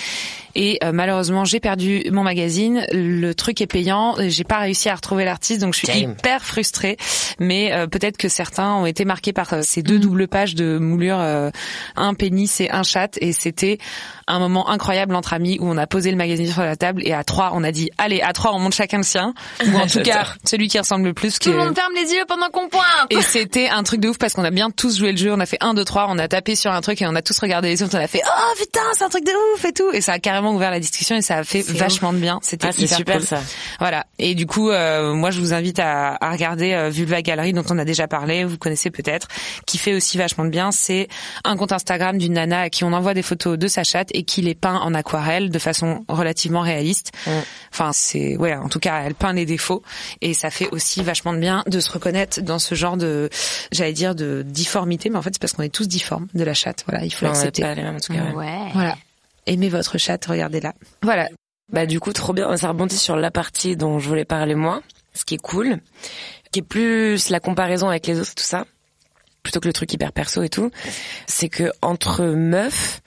Et 0.54 0.78
euh, 0.82 0.90
malheureusement, 0.92 1.44
j'ai 1.44 1.61
perdu 1.61 2.04
mon 2.11 2.23
magazine. 2.23 2.85
Le 2.92 3.35
truc 3.35 3.61
est 3.61 3.66
payant. 3.66 4.18
et 4.18 4.30
J'ai 4.30 4.44
pas 4.44 4.58
réussi 4.58 4.88
à 4.88 4.94
retrouver 4.94 5.25
l'artiste, 5.25 5.61
donc 5.61 5.75
je 5.75 5.80
suis 5.80 5.87
Damn. 5.88 6.12
hyper 6.12 6.44
frustrée. 6.44 6.96
Mais 7.38 7.73
euh, 7.73 7.87
peut-être 7.87 8.16
que 8.16 8.28
certains 8.28 8.73
ont 8.75 8.87
été 8.87 9.04
marqués 9.04 9.32
par 9.35 9.52
euh, 9.52 9.61
ces 9.62 9.82
deux 9.82 9.99
doubles 9.99 10.28
pages 10.28 10.54
de 10.54 10.78
moulure, 10.78 11.20
euh, 11.20 11.50
un 11.94 12.14
pénis 12.14 12.61
et 12.61 12.70
un 12.70 12.82
chat, 12.82 13.18
et 13.20 13.32
c'était 13.32 13.78
un 14.26 14.38
moment 14.38 14.55
incroyable 14.66 15.14
entre 15.14 15.32
amis 15.34 15.58
où 15.60 15.68
on 15.68 15.76
a 15.76 15.86
posé 15.86 16.10
le 16.10 16.16
magazine 16.16 16.50
sur 16.50 16.62
la 16.62 16.76
table 16.76 17.02
et 17.04 17.12
à 17.12 17.25
trois 17.25 17.50
on 17.54 17.62
a 17.64 17.72
dit 17.72 17.90
allez 17.98 18.20
à 18.20 18.32
trois 18.32 18.52
on 18.54 18.58
monte 18.58 18.75
chacun 18.75 18.98
le 18.98 19.02
sien 19.02 19.34
ou 19.66 19.76
en 19.76 19.86
tout 19.88 20.00
cas 20.02 20.26
celui 20.44 20.68
qui 20.68 20.78
ressemble 20.78 21.04
le 21.06 21.14
plus. 21.14 21.38
Tout 21.38 21.50
le 21.50 21.56
que- 21.56 21.60
monde 21.64 21.75
ferme 21.75 21.92
les 21.94 22.12
yeux 22.12 22.25
pendant 22.28 22.48
qu'on 22.50 22.68
pointe. 22.68 22.84
et 23.10 23.20
c'était 23.22 23.68
un 23.68 23.82
truc 23.82 24.00
de 24.00 24.08
ouf 24.08 24.18
parce 24.18 24.32
qu'on 24.34 24.44
a 24.44 24.50
bien 24.50 24.70
tous 24.70 24.98
joué 24.98 25.12
le 25.12 25.18
jeu. 25.18 25.32
On 25.32 25.40
a 25.40 25.46
fait 25.46 25.58
un, 25.60 25.75
deux, 25.75 25.84
trois, 25.84 26.06
on 26.08 26.18
a 26.18 26.28
tapé 26.28 26.54
sur 26.54 26.70
un 26.72 26.80
truc 26.80 27.02
et 27.02 27.06
on 27.06 27.14
a 27.14 27.22
tous 27.22 27.38
regardé 27.38 27.68
les 27.68 27.82
autres. 27.82 27.96
On 27.98 28.00
a 28.02 28.06
fait 28.06 28.22
oh 28.25 28.52
putain 28.58 28.80
c'est 28.96 29.04
un 29.04 29.08
truc 29.08 29.25
de 29.25 29.32
ouf 29.54 29.64
et 29.64 29.72
tout. 29.72 29.90
Et 29.92 30.00
ça 30.00 30.12
a 30.12 30.18
carrément 30.18 30.52
ouvert 30.54 30.70
la 30.70 30.80
discussion 30.80 31.16
et 31.16 31.22
ça 31.22 31.38
a 31.38 31.44
fait 31.44 31.62
vachement 31.62 32.12
de 32.12 32.18
bien. 32.18 32.38
C'était 32.42 32.68
Ah, 32.68 32.72
super 32.72 33.16
cool. 33.18 33.26
ça. 33.26 33.40
Voilà. 33.78 34.06
Et 34.18 34.34
du 34.34 34.46
coup, 34.46 34.70
euh, 34.70 35.12
moi, 35.14 35.30
je 35.30 35.40
vous 35.40 35.52
invite 35.52 35.78
à, 35.78 36.16
à 36.20 36.30
regarder 36.30 36.72
euh, 36.72 36.88
Vulva 36.90 37.20
Gallery, 37.22 37.52
dont 37.52 37.64
on 37.70 37.78
a 37.78 37.84
déjà 37.84 38.06
parlé, 38.08 38.44
vous 38.44 38.56
connaissez 38.58 38.90
peut-être, 38.90 39.28
qui 39.66 39.78
fait 39.78 39.94
aussi 39.94 40.16
vachement 40.18 40.44
de 40.44 40.50
bien. 40.50 40.70
C'est 40.72 41.08
un 41.44 41.56
compte 41.56 41.72
Instagram 41.72 42.18
d'une 42.18 42.34
nana 42.34 42.60
à 42.62 42.70
qui 42.70 42.84
on 42.84 42.92
envoie 42.92 43.14
des 43.14 43.22
photos 43.22 43.58
de 43.58 43.68
sa 43.68 43.84
chatte 43.84 44.08
et 44.12 44.22
qui 44.22 44.42
les 44.47 44.55
peint 44.55 44.76
en 44.79 44.95
aquarelle 44.95 45.50
de 45.50 45.59
façon 45.59 46.05
relativement 46.09 46.62
réaliste. 46.62 47.12
Enfin, 47.73 47.93
c'est 47.93 48.37
ouais, 48.37 48.55
en 48.55 48.69
tout 48.69 48.79
cas, 48.81 49.03
elle 49.05 49.15
peint 49.15 49.35
les 49.35 49.45
défauts 49.45 49.83
et 50.23 50.33
ça 50.33 50.50
fait 50.50 50.69
aussi 50.73 51.03
vachement 51.03 51.35
de 51.35 51.38
bien 51.38 51.62
de 51.67 51.81
se 51.81 51.91
reconnaître 51.93 52.41
dans 52.41 52.59
ce 52.59 52.75
genre 52.75 52.97
de, 52.97 53.29
j'allais 53.73 53.93
dire, 53.93 54.15
de 54.15 54.43
difformité, 54.47 55.11
mais 55.11 55.17
en 55.19 55.23
fait, 55.23 55.31
c'est 55.35 55.41
parce 55.41 55.53
qu'on 55.53 55.62
est 55.62 55.75
tous 55.75 55.87
difformes 55.87 56.29
de 56.35 56.45
la 56.45 56.55
chatte. 56.55 56.85
Voilà, 56.88 57.05
il 57.05 57.11
faut 57.12 57.26
l'accepter. 57.26 57.62
pas 57.62 57.75
les 57.75 57.83
mêmes, 57.83 57.97
en 57.97 58.00
tout 58.00 58.12
cas. 58.12 58.23
ouais. 58.33 58.47
Ouais. 58.47 58.71
Voilà. 58.73 58.97
Aimez 59.47 59.69
votre 59.69 59.99
chatte, 59.99 60.26
regardez-la. 60.26 60.75
Voilà. 61.03 61.29
Bah 61.73 61.85
du 61.87 61.99
coup 61.99 62.12
trop 62.12 62.33
bien, 62.33 62.57
ça 62.57 62.69
rebondit 62.69 62.97
sur 62.97 63.17
la 63.17 63.31
partie 63.31 63.76
dont 63.76 63.99
je 63.99 64.09
voulais 64.09 64.25
parler 64.25 64.55
moi, 64.55 64.83
ce 65.15 65.25
qui 65.25 65.35
est 65.35 65.43
cool, 65.43 65.81
qui 66.53 66.61
est 66.61 66.62
plus 66.62 67.29
la 67.29 67.41
comparaison 67.41 67.88
avec 67.88 68.07
les 68.07 68.21
autres 68.21 68.35
tout 68.37 68.45
ça, 68.45 68.67
plutôt 69.43 69.61
que 69.61 69.67
le 69.67 69.73
truc 69.73 69.93
hyper 69.93 70.12
perso 70.12 70.43
et 70.43 70.49
tout, 70.49 70.71
c'est 71.26 71.49
que 71.49 71.73
entre 71.83 72.25
meufs, 72.25 73.00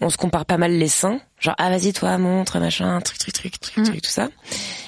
on 0.00 0.10
se 0.10 0.16
compare 0.16 0.44
pas 0.44 0.58
mal 0.58 0.72
les 0.72 0.88
seins, 0.88 1.20
genre 1.40 1.54
ah 1.58 1.70
vas-y 1.70 1.92
toi 1.92 2.18
montre 2.18 2.58
machin, 2.58 3.00
truc 3.00 3.18
truc 3.18 3.34
truc 3.34 3.60
truc 3.60 3.84
truc 3.84 4.02
tout 4.02 4.10
ça. 4.10 4.28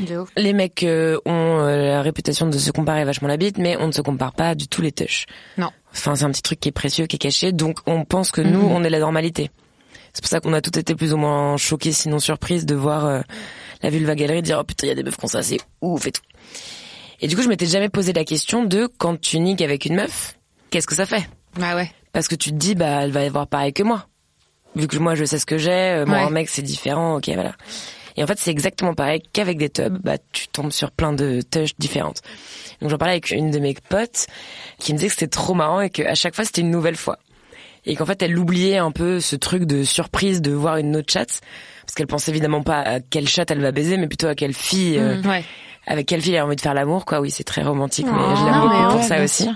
De 0.00 0.18
ouf. 0.18 0.28
Les 0.36 0.52
mecs 0.52 0.82
euh, 0.82 1.18
ont 1.24 1.60
euh, 1.60 1.76
la 1.88 2.02
réputation 2.02 2.46
de 2.46 2.58
se 2.58 2.70
comparer 2.70 3.04
vachement 3.04 3.28
la 3.28 3.36
bite, 3.36 3.58
mais 3.58 3.76
on 3.78 3.86
ne 3.86 3.92
se 3.92 4.02
compare 4.02 4.32
pas 4.32 4.54
du 4.54 4.68
tout 4.68 4.82
les 4.82 4.92
touches. 4.92 5.26
Non. 5.56 5.70
Enfin 5.92 6.14
c'est 6.14 6.24
un 6.24 6.30
petit 6.30 6.42
truc 6.42 6.60
qui 6.60 6.68
est 6.68 6.72
précieux, 6.72 7.06
qui 7.06 7.16
est 7.16 7.20
caché, 7.20 7.52
donc 7.52 7.78
on 7.86 8.04
pense 8.04 8.30
que 8.30 8.40
nous 8.40 8.60
on 8.60 8.84
est 8.84 8.90
la 8.90 8.98
normalité. 8.98 9.50
C'est 10.12 10.22
pour 10.22 10.28
ça 10.28 10.40
qu'on 10.40 10.52
a 10.52 10.60
tout 10.60 10.78
été 10.78 10.94
plus 10.94 11.12
ou 11.12 11.16
moins 11.16 11.56
choqués, 11.56 11.92
sinon 11.92 12.18
surprises, 12.18 12.66
de 12.66 12.74
voir 12.74 13.06
euh, 13.06 13.20
la 13.82 13.90
vulva 13.90 14.14
galerie 14.14 14.42
dire 14.42 14.58
oh 14.60 14.64
putain 14.64 14.86
il 14.86 14.90
y 14.90 14.92
a 14.92 14.96
des 14.96 15.02
meufs 15.02 15.16
comme 15.16 15.30
ça, 15.30 15.42
c'est 15.42 15.58
ouf 15.80 16.06
et 16.06 16.12
tout. 16.12 16.22
Et 17.20 17.28
du 17.28 17.36
coup 17.36 17.42
je 17.42 17.48
m'étais 17.48 17.66
jamais 17.66 17.88
posé 17.88 18.12
la 18.12 18.24
question 18.24 18.64
de 18.64 18.88
quand 18.98 19.18
tu 19.18 19.38
nigues 19.38 19.62
avec 19.62 19.86
une 19.86 19.96
meuf, 19.96 20.38
qu'est-ce 20.70 20.86
que 20.86 20.94
ça 20.94 21.06
fait? 21.06 21.28
Bah 21.58 21.74
ouais. 21.76 21.90
Parce 22.12 22.28
que 22.28 22.34
tu 22.34 22.50
te 22.50 22.56
dis 22.56 22.74
bah 22.74 23.02
elle 23.02 23.10
va 23.10 23.20
avoir 23.20 23.46
pareil 23.46 23.72
que 23.72 23.82
moi. 23.82 24.06
Vu 24.76 24.86
que 24.86 24.98
moi 24.98 25.14
je 25.14 25.24
sais 25.24 25.38
ce 25.38 25.46
que 25.46 25.58
j'ai, 25.58 25.70
euh, 25.70 26.06
moi 26.06 26.18
Ouais. 26.18 26.22
un 26.24 26.30
mec 26.30 26.48
c'est 26.48 26.62
différent, 26.62 27.16
ok 27.16 27.28
voilà. 27.34 27.52
Et 28.16 28.22
en 28.22 28.26
fait 28.26 28.38
c'est 28.38 28.50
exactement 28.50 28.94
pareil 28.94 29.22
qu'avec 29.32 29.58
des 29.58 29.68
tubs, 29.70 29.98
bah 30.02 30.16
tu 30.32 30.48
tombes 30.48 30.72
sur 30.72 30.90
plein 30.90 31.12
de 31.12 31.40
touches 31.48 31.74
différentes. 31.78 32.20
Donc 32.80 32.90
j'en 32.90 32.98
parlais 32.98 33.14
avec 33.14 33.30
une 33.30 33.50
de 33.50 33.58
mes 33.58 33.74
potes 33.88 34.26
qui 34.78 34.92
me 34.92 34.98
disait 34.98 35.08
que 35.08 35.14
c'était 35.14 35.26
trop 35.28 35.54
marrant 35.54 35.80
et 35.80 35.90
qu'à 35.90 36.14
chaque 36.14 36.34
fois 36.34 36.44
c'était 36.44 36.60
une 36.60 36.70
nouvelle 36.70 36.96
fois. 36.96 37.18
Et 37.86 37.96
qu'en 37.96 38.04
fait 38.06 38.20
elle 38.22 38.38
oubliait 38.38 38.76
un 38.78 38.90
peu 38.90 39.20
ce 39.20 39.36
truc 39.36 39.64
de 39.64 39.82
surprise 39.84 40.42
de 40.42 40.52
voir 40.52 40.76
une 40.76 40.96
autre 40.96 41.12
chatte 41.12 41.40
parce 41.86 41.94
qu'elle 41.94 42.06
pense 42.08 42.28
évidemment 42.28 42.62
pas 42.62 42.80
à 42.80 43.00
quelle 43.00 43.26
chatte 43.28 43.50
elle 43.50 43.60
va 43.60 43.72
baiser 43.72 43.96
mais 43.96 44.06
plutôt 44.08 44.26
à 44.26 44.34
quelle 44.34 44.52
fille 44.52 44.98
euh, 44.98 45.22
Ouais. 45.22 45.44
avec 45.86 46.06
quelle 46.06 46.20
fille 46.20 46.34
elle 46.34 46.40
a 46.40 46.46
envie 46.46 46.56
de 46.56 46.60
faire 46.60 46.74
l'amour 46.74 47.04
quoi. 47.06 47.20
Oui 47.20 47.30
c'est 47.30 47.44
très 47.44 47.62
romantique 47.62 48.06
mais 48.06 48.12
je 48.36 48.40
non, 48.42 48.46
l'aime 48.46 48.60
beaucoup 48.60 48.92
pour 48.98 49.02
ça 49.04 49.22
aussi. 49.24 49.44
sûr. 49.44 49.52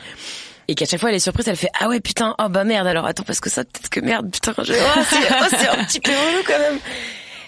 Et 0.68 0.74
qu'à 0.74 0.86
chaque 0.86 1.00
fois 1.00 1.10
elle 1.10 1.16
est 1.16 1.20
surprise, 1.20 1.48
elle 1.48 1.56
fait 1.56 1.70
ah 1.78 1.88
ouais 1.88 2.00
putain 2.00 2.34
oh 2.38 2.48
bah 2.48 2.64
merde 2.64 2.86
alors 2.86 3.06
attends 3.06 3.24
parce 3.24 3.40
que 3.40 3.50
ça 3.50 3.64
peut-être 3.64 3.88
que 3.88 4.00
merde 4.00 4.30
putain 4.30 4.54
je 4.62 4.72
oh, 4.72 5.00
c'est 5.08 5.68
oh, 5.68 5.78
un 5.78 5.84
petit 5.84 6.00
peu 6.00 6.10
relou 6.10 6.42
quand 6.46 6.58
même. 6.58 6.78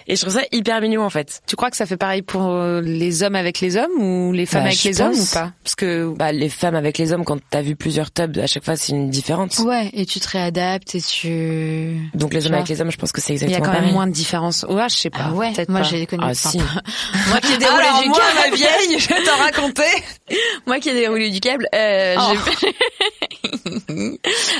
Et 0.07 0.15
je 0.15 0.21
trouve 0.21 0.33
ça 0.33 0.41
hyper 0.51 0.81
mignon 0.81 1.03
en 1.03 1.09
fait. 1.09 1.41
Tu 1.47 1.55
crois 1.55 1.71
que 1.71 1.77
ça 1.77 1.85
fait 1.85 1.97
pareil 1.97 2.21
pour 2.21 2.45
euh, 2.47 2.79
les 2.81 3.23
hommes 3.23 3.35
avec 3.35 3.59
les 3.59 3.75
hommes 3.75 3.91
ou 3.99 4.31
les 4.33 4.45
femmes 4.45 4.61
Bah, 4.63 4.67
avec 4.69 4.83
les 4.83 5.01
hommes 5.01 5.13
ou 5.13 5.25
pas? 5.33 5.51
Parce 5.63 5.75
que 5.75 6.13
Bah 6.15 6.31
les 6.31 6.49
femmes 6.49 6.75
avec 6.75 6.97
les 6.99 7.11
hommes 7.11 7.25
quand 7.25 7.39
t'as 7.49 7.61
vu 7.63 7.75
plusieurs 7.75 8.11
tubs 8.11 8.37
à 8.37 8.45
chaque 8.47 8.63
fois 8.63 8.75
c'est 8.75 8.91
une 8.91 9.09
différence. 9.09 9.57
Ouais, 9.59 9.89
et 9.93 10.05
tu 10.05 10.19
te 10.19 10.27
réadaptes 10.29 10.93
et 10.95 11.01
tu. 11.01 11.97
Donc 12.13 12.33
les 12.33 12.39
Tu 12.41 12.45
hommes 12.45 12.51
vois. 12.51 12.57
avec 12.59 12.69
les 12.69 12.81
hommes 12.81 12.91
je 12.91 12.97
pense 12.97 13.11
que 13.11 13.19
c'est 13.21 13.33
il 13.33 13.41
y 13.41 13.43
a 13.43 13.47
exactement 13.47 13.65
quand 13.65 13.71
même 13.73 13.81
pareil. 13.81 13.93
moins 13.93 14.07
de 14.07 14.13
différence. 14.13 14.63
Ouais, 14.69 14.87
je 14.89 14.95
sais 14.95 15.09
pas. 15.09 15.25
Ah 15.29 15.33
ouais, 15.33 15.51
peut-être 15.53 15.69
moi 15.69 15.81
j'ai 15.81 16.05
connu. 16.05 16.23
Ah 16.25 16.33
si. 16.35 16.57
moi 17.29 17.39
qui 17.41 17.53
ai 17.53 17.57
déroulé 17.57 17.83
Alors 17.83 18.01
du 18.03 18.09
moi, 18.09 18.19
câble. 18.19 18.49
ma 18.51 18.55
vieille, 18.55 18.99
je 18.99 19.07
vais 19.07 19.23
t'en 19.23 19.37
raconter. 19.43 19.83
Moi 20.65 20.79
qui 20.79 20.89
ai 20.89 20.93
déroulé 20.95 21.29
du 21.29 21.39
câble, 21.39 21.67
euh, 21.75 22.15
Oh. 22.17 22.33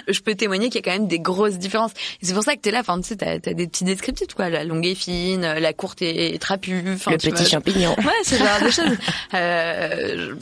je 0.07 0.19
peux 0.21 0.35
témoigner 0.35 0.69
qu'il 0.69 0.75
y 0.75 0.87
a 0.89 0.91
quand 0.91 0.97
même 0.99 1.07
des 1.07 1.19
grosses 1.19 1.57
différences. 1.57 1.91
Et 2.21 2.25
c'est 2.25 2.33
pour 2.33 2.43
ça 2.43 2.55
que 2.55 2.61
t'es 2.61 2.71
là, 2.71 2.79
enfin 2.81 2.99
tu 3.01 3.07
sais, 3.09 3.15
t'as, 3.15 3.39
t'as 3.39 3.53
des 3.53 3.67
petits 3.67 3.83
descriptifs, 3.83 4.33
quoi. 4.35 4.49
La 4.49 4.63
longue 4.63 4.85
est 4.85 4.95
fine, 4.95 5.34
la 5.41 5.73
courte 5.73 6.01
est 6.01 6.39
trapue. 6.41 6.83
Enfin, 6.93 7.11
Le 7.11 7.17
petit 7.17 7.29
vois. 7.31 7.43
champignon. 7.45 7.95
Ouais, 7.97 8.23
ce 8.23 8.35
genre 8.35 8.59
de 8.63 8.69
choses. 8.71 8.97
Euh, 9.33 10.33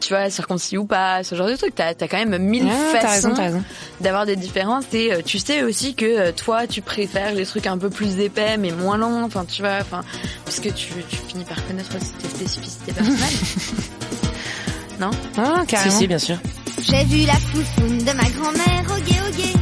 tu 0.00 0.08
vois, 0.12 0.28
circoncis 0.28 0.76
ou 0.76 0.84
pas, 0.84 1.22
ce 1.24 1.34
genre 1.34 1.46
de 1.46 1.56
trucs. 1.56 1.74
T'as, 1.74 1.94
t'as 1.94 2.08
quand 2.08 2.18
même 2.22 2.36
mille 2.42 2.66
t'as 2.92 3.00
façons 3.00 3.28
raison, 3.28 3.34
t'as 3.34 3.42
raison. 3.44 3.62
d'avoir 4.02 4.26
des 4.26 4.36
différences. 4.36 4.84
Et 4.92 5.12
euh, 5.12 5.22
tu 5.24 5.38
sais 5.38 5.62
aussi 5.62 5.94
que 5.94 6.04
euh, 6.04 6.32
toi, 6.32 6.66
tu 6.66 6.82
préfères 6.82 7.32
les 7.32 7.46
trucs 7.46 7.66
un 7.66 7.78
peu 7.78 7.88
plus 7.88 8.18
épais, 8.20 8.58
mais 8.58 8.70
moins 8.72 8.98
longs. 8.98 9.24
Enfin, 9.24 9.46
tu 9.50 9.62
vois, 9.62 9.78
enfin, 9.80 10.02
parce 10.44 10.60
que 10.60 10.68
tu, 10.68 10.88
tu 11.08 11.16
finis 11.16 11.44
par 11.44 11.64
connaître 11.66 11.96
aussi 11.96 12.12
tes 12.20 12.28
spécificités 12.28 12.92
personnelles. 12.92 13.18
non? 15.00 15.10
Ah, 15.38 15.60
Si 15.62 15.66
carrément. 15.66 15.98
si 15.98 16.06
bien 16.06 16.18
sûr. 16.18 16.36
J'ai 16.82 17.04
vu 17.04 17.24
la 17.26 17.34
foufoune 17.34 17.98
de 17.98 18.12
ma 18.12 18.28
grand-mère 18.30 18.84
au 18.90 19.00
gué 19.00 19.16
au 19.26 19.32
gué, 19.36 19.52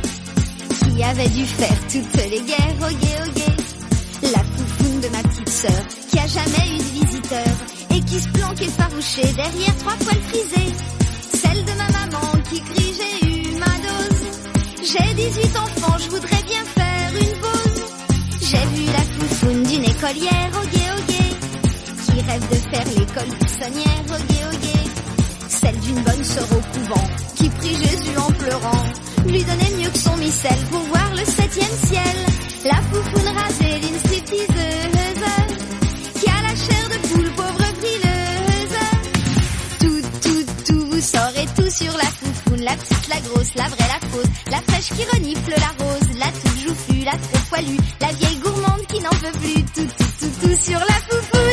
qui 0.97 1.05
avait 1.05 1.29
dû 1.29 1.45
faire 1.47 1.77
toutes 1.91 2.31
les 2.31 2.41
guerres 2.41 2.77
au 2.81 2.89
gué 2.89 3.15
au 3.29 3.31
gué. 3.33 3.52
La 4.33 4.39
foufoune 4.39 5.01
de 5.01 5.09
ma 5.09 5.23
petite 5.23 5.49
sœur, 5.49 5.83
qui 6.09 6.19
a 6.19 6.27
jamais 6.27 6.75
eu 6.75 6.79
de 6.79 7.07
visiteur, 7.07 7.53
et 7.91 8.01
qui 8.01 8.21
se 8.21 8.29
planque 8.29 8.63
effarouchée 8.63 9.33
derrière 9.35 9.77
trois 9.79 9.97
poils 9.97 10.23
frisés. 10.29 10.73
Celle 11.35 11.65
de 11.65 11.73
ma 11.73 11.89
maman 11.99 12.33
qui 12.51 12.61
crie 12.61 12.95
j'ai 12.99 13.29
eu 13.29 13.59
ma 13.59 13.75
dose. 13.87 14.23
J'ai 14.83 15.15
18 15.15 15.57
enfants, 15.59 15.99
je 15.99 16.11
voudrais 16.11 16.43
bien 16.45 16.65
faire 16.65 17.11
une 17.21 17.41
pause. 17.41 17.83
J'ai 18.41 18.67
vu 18.75 18.87
la 18.87 19.03
foufoune 19.03 19.63
d'une 19.65 19.85
écolière 19.85 20.51
au 20.61 20.67
gué 20.67 20.87
au 20.97 21.03
gué, 21.13 21.29
qui 22.05 22.21
rêve 22.21 22.49
de 22.49 22.55
faire 22.55 22.87
l'école 22.97 23.39
buissonnière 23.39 24.05
au 24.09 24.33
gué 24.33 24.41
au 24.51 24.57
gué 24.57 24.73
celle 25.49 25.79
d'une 25.81 26.03
bonne 26.03 26.25
sœur 26.25 26.47
au 26.51 26.79
couvent, 26.79 27.09
qui 27.37 27.49
prie 27.51 27.77
Jésus 27.77 28.17
en 28.17 28.33
pleurant, 28.33 28.83
lui 29.27 29.45
donner 29.45 29.71
mieux 29.79 29.91
que 29.91 29.99
son 29.99 30.17
missel 30.17 30.57
pour 30.71 30.81
voir 30.81 31.11
le 31.15 31.25
septième 31.25 31.77
ciel. 31.85 32.42
La 32.65 32.77
foufoune 32.77 33.29
rasée, 33.37 33.81
l'insipiseuse, 33.81 35.25
qui 36.15 36.29
a 36.29 36.43
la 36.43 36.55
chair 36.55 36.89
de 36.91 37.09
poule, 37.09 37.31
pauvre 37.35 37.65
frileuse. 37.81 38.79
Tout, 39.81 40.03
tout, 40.23 40.45
tout, 40.67 40.87
vous 40.87 41.01
saurez 41.01 41.47
tout 41.57 41.71
sur 41.71 41.93
la 41.97 42.05
foufoune, 42.05 42.63
la 42.63 42.77
petite, 42.77 43.09
la 43.09 43.21
grosse, 43.21 43.55
la 43.57 43.65
vraie, 43.65 43.89
la 43.89 44.09
fausse, 44.09 44.31
la 44.51 44.61
fraîche 44.69 44.91
qui 44.97 45.05
renifle 45.13 45.51
la 45.51 45.85
rose, 45.85 46.19
la 46.21 46.27
toute 46.27 46.59
joufflue, 46.61 47.05
la 47.05 47.13
trop 47.13 47.43
poilue, 47.51 47.79
la 48.01 48.13
vieille 48.13 48.39
gourmande 48.39 48.87
qui 48.87 49.01
n'en 49.01 49.11
peut 49.11 49.39
plus. 49.41 49.63
Tout, 49.75 49.89
tout, 49.99 50.13
tout, 50.21 50.47
tout 50.47 50.57
sur 50.63 50.79
la 50.79 50.99
foufoune. 51.09 51.52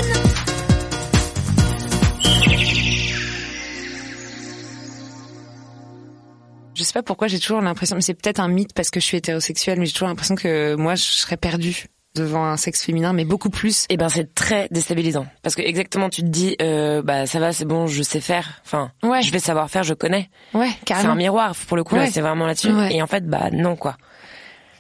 Je 6.80 6.86
sais 6.86 6.94
pas 6.94 7.04
pourquoi 7.04 7.28
j'ai 7.28 7.40
toujours 7.40 7.60
l'impression, 7.62 7.98
mais 7.98 8.02
c'est 8.02 8.14
peut-être 8.14 8.40
un 8.40 8.48
mythe 8.48 8.74
parce 8.74 8.90
que 8.90 9.02
je 9.02 9.06
suis 9.06 9.18
hétérosexuelle, 9.18 9.78
mais 9.80 9.86
j'ai 9.86 9.92
toujours 9.92 10.08
l'impression 10.08 10.36
que 10.36 10.76
moi 10.76 10.96
je 10.96 11.04
serais 11.04 11.36
perdue 11.36 11.88
devant 12.16 12.46
un 12.46 12.56
sexe 12.56 12.84
féminin, 12.86 13.12
mais 13.12 13.26
beaucoup 13.26 13.50
plus. 13.50 13.86
Eh 13.90 13.98
ben 13.98 14.08
c'est 14.08 14.34
très 14.34 14.68
déstabilisant 14.72 15.28
parce 15.44 15.56
que 15.56 15.62
exactement 15.62 16.10
tu 16.10 16.22
te 16.22 16.28
dis 16.28 16.56
euh, 16.62 17.02
bah 17.04 17.26
ça 17.28 17.40
va 17.40 17.52
c'est 17.52 17.66
bon 17.66 17.86
je 17.86 18.02
sais 18.02 18.22
faire 18.22 18.62
enfin 18.66 18.92
Ouais. 19.04 19.22
je 19.22 19.32
vais 19.34 19.40
savoir 19.40 19.70
faire 19.70 19.84
je 19.84 19.94
connais 19.94 20.30
Ouais, 20.54 20.70
c'est 20.80 20.86
carrément. 20.86 21.12
un 21.12 21.16
miroir 21.16 21.54
pour 21.68 21.76
le 21.78 21.84
coup 21.84 21.96
là 21.96 22.08
c'est 22.08 22.22
vraiment 22.22 22.46
là-dessus 22.48 22.72
Ouais. 22.72 22.96
et 22.96 23.02
en 23.04 23.08
fait 23.08 23.28
bah 23.28 23.50
non 23.52 23.76
quoi 23.76 23.98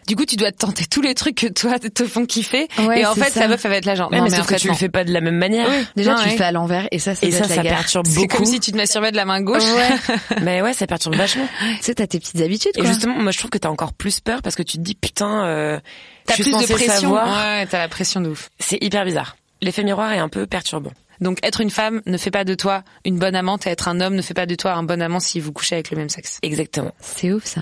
Du 0.10 0.16
coup, 0.16 0.26
tu 0.26 0.36
dois 0.38 0.52
tenter 0.52 0.86
tous 0.88 1.02
les 1.02 1.14
trucs 1.14 1.36
que 1.36 1.46
toi 1.48 1.78
te 1.78 2.06
font 2.08 2.26
kiffer. 2.26 2.68
Ouais, 2.80 3.02
et 3.02 3.06
en 3.06 3.14
c'est 3.14 3.26
fait, 3.26 3.30
ça. 3.30 3.42
sa 3.42 3.48
meuf, 3.48 3.64
elle 3.64 3.70
va 3.72 3.78
être 3.78 3.86
là 3.86 3.94
genre. 3.94 4.10
Ouais, 4.12 4.18
non, 4.18 4.24
mais 4.24 4.32
mais 4.32 4.36
en 4.38 4.40
sauf 4.40 4.48
que 4.48 4.54
fait, 4.56 4.60
tu 4.62 4.68
non. 4.68 4.74
le 4.74 4.80
fais 4.80 4.90
pas 4.90 5.04
de 5.04 5.14
la 5.14 5.22
même 5.22 5.38
manière. 5.38 5.68
Déjà, 5.96 6.12
Non, 6.14 6.18
tu 6.18 6.24
ouais. 6.26 6.32
le 6.32 6.38
fais 6.38 6.44
à 6.46 6.52
l'envers 6.52 6.88
et 6.92 6.98
ça, 6.98 7.14
ça 7.14 7.28
Et 7.28 7.32
ça, 7.32 7.42
la 7.48 7.56
ça 7.56 7.62
perturbe 7.62 8.08
C'est 8.08 8.16
beaucoup. 8.22 8.38
comme 8.38 8.46
si 8.48 8.60
tu 8.60 8.72
te 8.72 8.78
masturbais 8.78 9.12
de 9.12 9.16
la 9.16 9.26
main 9.26 9.40
gauche. 9.42 9.62
Mais 10.42 10.62
ouais, 10.64 10.74
ça 10.74 10.88
perturbe 10.88 11.14
vachement. 11.16 11.48
Tu 11.78 11.84
sais, 11.84 11.94
t'as 11.96 12.08
tes 12.08 12.20
petites 12.20 12.42
habitudes, 12.42 12.72
Et 12.76 12.82
quoi. 12.82 12.90
justement, 12.90 13.16
moi, 13.20 13.32
je 13.32 13.38
trouve 13.38 13.52
que 13.52 13.60
t'as 13.60 13.70
encore 13.70 13.94
plus 13.94 14.20
peur 14.20 14.42
parce 14.42 14.56
que 14.56 14.64
tu 14.64 14.78
te 14.78 14.82
dis, 14.84 14.96
putain, 14.96 15.46
euh, 15.46 15.80
T'as 16.26 16.34
plus 16.36 16.46
de 16.52 16.74
pression. 16.74 16.88
savoir. 16.88 17.28
Ouais, 17.28 17.66
t'as 17.68 17.78
la 17.78 17.88
pression 17.88 18.20
de 18.22 18.30
ouf. 18.30 18.50
C'est 18.60 18.78
hyper 18.84 19.06
bizarre. 19.06 19.36
L'effet 19.62 19.84
miroir 19.84 20.12
est 20.14 20.20
un 20.20 20.30
peu 20.30 20.46
perturbant. 20.48 20.92
Donc, 21.22 21.38
être 21.44 21.60
une 21.60 21.70
femme 21.70 22.02
ne 22.06 22.18
fait 22.18 22.32
pas 22.32 22.46
de 22.46 22.56
toi 22.56 22.84
une 23.04 23.20
bonne 23.20 23.36
amante 23.36 23.68
et 23.68 23.72
être 23.72 23.90
un 23.90 24.00
homme 24.00 24.16
ne 24.16 24.22
fait 24.22 24.34
pas 24.34 24.46
de 24.46 24.56
toi 24.56 24.72
un 24.74 24.84
bon 24.84 25.02
amant 25.02 25.20
si 25.20 25.42
vous 25.42 25.52
couchez 25.52 25.76
avec 25.76 25.92
le 25.92 25.98
même 25.98 26.08
sexe. 26.08 26.40
Exactement. 26.44 26.94
C'est 27.02 27.34
ouf, 27.34 27.44
ça. 27.44 27.62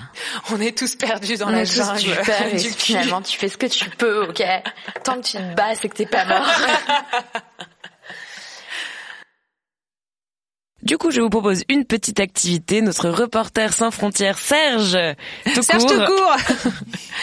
On 0.52 0.60
est 0.60 0.76
tous 0.78 0.94
perdus 0.94 1.38
dans 1.38 1.48
On 1.48 1.50
la 1.50 1.64
jungle 1.64 1.98
du 2.52 2.68
cul. 2.68 2.74
finalement, 2.78 3.20
tu 3.20 3.36
fais 3.36 3.48
ce 3.48 3.56
que 3.56 3.66
tu 3.66 3.90
peux, 3.90 4.28
ok 4.28 4.42
Tant 5.02 5.20
que 5.20 5.26
tu 5.26 5.36
te 5.38 5.54
bats, 5.56 5.74
c'est 5.74 5.88
que 5.88 5.96
t'es 5.96 6.06
pas 6.06 6.24
mort. 6.24 6.46
Du 10.88 10.96
coup, 10.96 11.10
je 11.10 11.20
vous 11.20 11.28
propose 11.28 11.64
une 11.68 11.84
petite 11.84 12.18
activité. 12.18 12.80
Notre 12.80 13.10
reporter 13.10 13.74
sans 13.74 13.90
frontières, 13.90 14.38
Serge, 14.38 14.96
tout 15.54 15.62
Serge 15.62 15.82
court, 15.84 15.90
tout 15.92 16.04
court. 16.06 16.36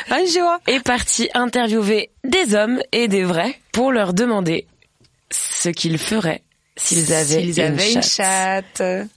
Bonjour. 0.08 0.52
est 0.68 0.82
parti 0.82 1.30
interviewer 1.34 2.12
des 2.24 2.54
hommes 2.54 2.80
et 2.92 3.08
des 3.08 3.24
vrais 3.24 3.60
pour 3.72 3.92
leur 3.92 4.14
demander 4.14 4.68
ce 5.32 5.70
qu'ils 5.70 5.98
feraient 5.98 6.44
s'ils 6.78 7.12
avaient, 7.12 7.42
S'ils 7.42 7.60
avaient 7.60 7.94
une 7.94 8.04
chatte. 8.04 8.78
chatte. 8.78 9.08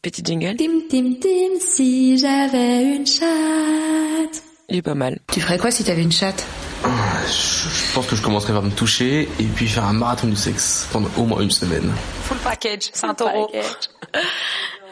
Petit 0.00 0.22
jingle. 0.24 0.54
Tim, 0.56 0.80
tim, 0.88 1.14
tim, 1.20 1.58
si 1.60 2.18
j'avais 2.18 2.84
une 2.94 3.04
chatte. 3.06 4.44
Il 4.70 4.76
est 4.76 4.82
pas 4.82 4.94
mal. 4.94 5.18
Tu 5.32 5.40
ferais 5.40 5.56
quoi 5.56 5.70
si 5.70 5.82
t'avais 5.82 6.02
une 6.02 6.12
chatte? 6.12 6.44
Je, 6.84 7.94
pense 7.94 8.06
que 8.06 8.14
je 8.14 8.22
commencerai 8.22 8.52
par 8.52 8.62
me 8.62 8.70
toucher 8.70 9.22
et 9.40 9.44
puis 9.44 9.66
faire 9.66 9.84
un 9.84 9.94
marathon 9.94 10.26
du 10.26 10.36
sexe 10.36 10.86
pendant 10.92 11.08
au 11.16 11.24
moins 11.24 11.40
une 11.40 11.50
semaine. 11.50 11.90
Full 12.24 12.36
package, 12.38 12.90
c'est 12.92 13.06
un 13.06 13.14
taureau. 13.14 13.50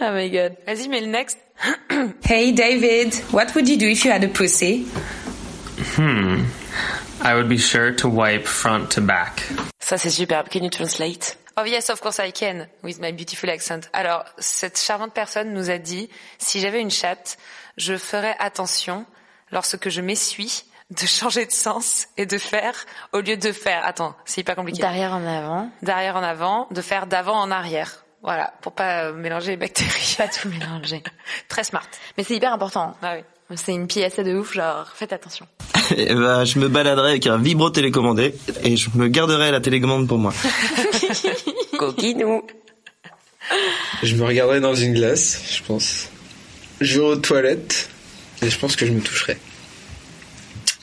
oh 0.00 0.04
my 0.12 0.30
god. 0.30 0.54
Vas-y, 0.66 0.88
mais 0.88 1.00
le 1.02 1.08
next. 1.08 1.38
Hey 2.24 2.52
David, 2.52 3.14
what 3.32 3.54
would 3.54 3.68
you 3.68 3.76
do 3.76 3.86
if 3.86 4.04
you 4.04 4.10
had 4.10 4.24
a 4.24 4.28
pussy? 4.28 4.86
Hmm. 5.96 6.44
I 7.22 7.34
would 7.34 7.48
be 7.48 7.58
sure 7.58 7.94
to 7.96 8.08
wipe 8.08 8.46
front 8.46 8.88
to 8.94 9.02
back. 9.02 9.42
Ça, 9.78 9.98
c'est 9.98 10.10
superbe. 10.10 10.48
Can 10.48 10.60
you 10.60 10.70
translate? 10.70 11.36
Oh 11.58 11.64
yes, 11.64 11.90
of 11.90 12.00
course 12.00 12.18
I 12.18 12.32
can, 12.32 12.66
with 12.82 12.98
my 12.98 13.12
beautiful 13.12 13.50
accent. 13.50 13.90
Alors, 13.92 14.24
cette 14.38 14.78
charmante 14.78 15.12
personne 15.12 15.52
nous 15.52 15.70
a 15.70 15.78
dit, 15.78 16.08
si 16.38 16.60
j'avais 16.60 16.80
une 16.80 16.90
chatte, 16.90 17.38
je 17.78 17.96
ferais 17.96 18.36
attention, 18.38 19.06
lorsque 19.52 19.88
je 19.88 20.00
m'essuie, 20.00 20.64
de 20.90 21.06
changer 21.06 21.46
de 21.46 21.52
sens 21.52 22.06
et 22.16 22.26
de 22.26 22.38
faire, 22.38 22.74
au 23.12 23.20
lieu 23.20 23.36
de 23.36 23.52
faire, 23.52 23.84
attends, 23.84 24.14
c'est 24.24 24.40
hyper 24.40 24.54
compliqué. 24.54 24.80
Derrière 24.80 25.12
en 25.12 25.26
avant. 25.26 25.70
Derrière 25.82 26.16
en 26.16 26.22
avant, 26.22 26.68
de 26.70 26.80
faire 26.80 27.06
d'avant 27.06 27.40
en 27.40 27.50
arrière. 27.50 28.04
Voilà, 28.22 28.52
pour 28.60 28.72
pas 28.72 29.12
mélanger 29.12 29.52
les 29.52 29.56
bactéries. 29.56 30.14
Pas 30.18 30.28
tout 30.28 30.48
mélanger. 30.48 31.02
Très 31.48 31.64
smart. 31.64 31.86
Mais 32.16 32.24
c'est 32.24 32.34
hyper 32.34 32.52
important. 32.52 32.96
Ah 33.02 33.14
oui. 33.16 33.22
C'est 33.54 33.72
une 33.72 33.86
pièce 33.86 34.16
de 34.16 34.34
ouf, 34.34 34.54
genre, 34.54 34.90
faites 34.94 35.12
attention. 35.12 35.46
Et 35.96 36.12
bah, 36.14 36.44
je 36.44 36.58
me 36.58 36.66
baladerai 36.66 37.10
avec 37.10 37.26
un 37.28 37.38
vibro 37.38 37.70
télécommandé 37.70 38.34
et 38.64 38.76
je 38.76 38.90
me 38.96 39.06
garderai 39.06 39.52
la 39.52 39.60
télécommande 39.60 40.08
pour 40.08 40.18
moi. 40.18 40.32
Coquinou. 41.78 42.42
Je 44.02 44.16
me 44.16 44.24
regarderai 44.24 44.58
dans 44.58 44.74
une 44.74 44.94
glace, 44.94 45.42
je 45.48 45.62
pense. 45.62 46.08
Je 46.80 46.98
vais 46.98 47.06
aux 47.06 47.16
toilettes 47.16 47.88
et 48.42 48.50
je 48.50 48.58
pense 48.58 48.76
que 48.76 48.86
je 48.86 48.92
me 48.92 49.00
toucherai. 49.00 49.36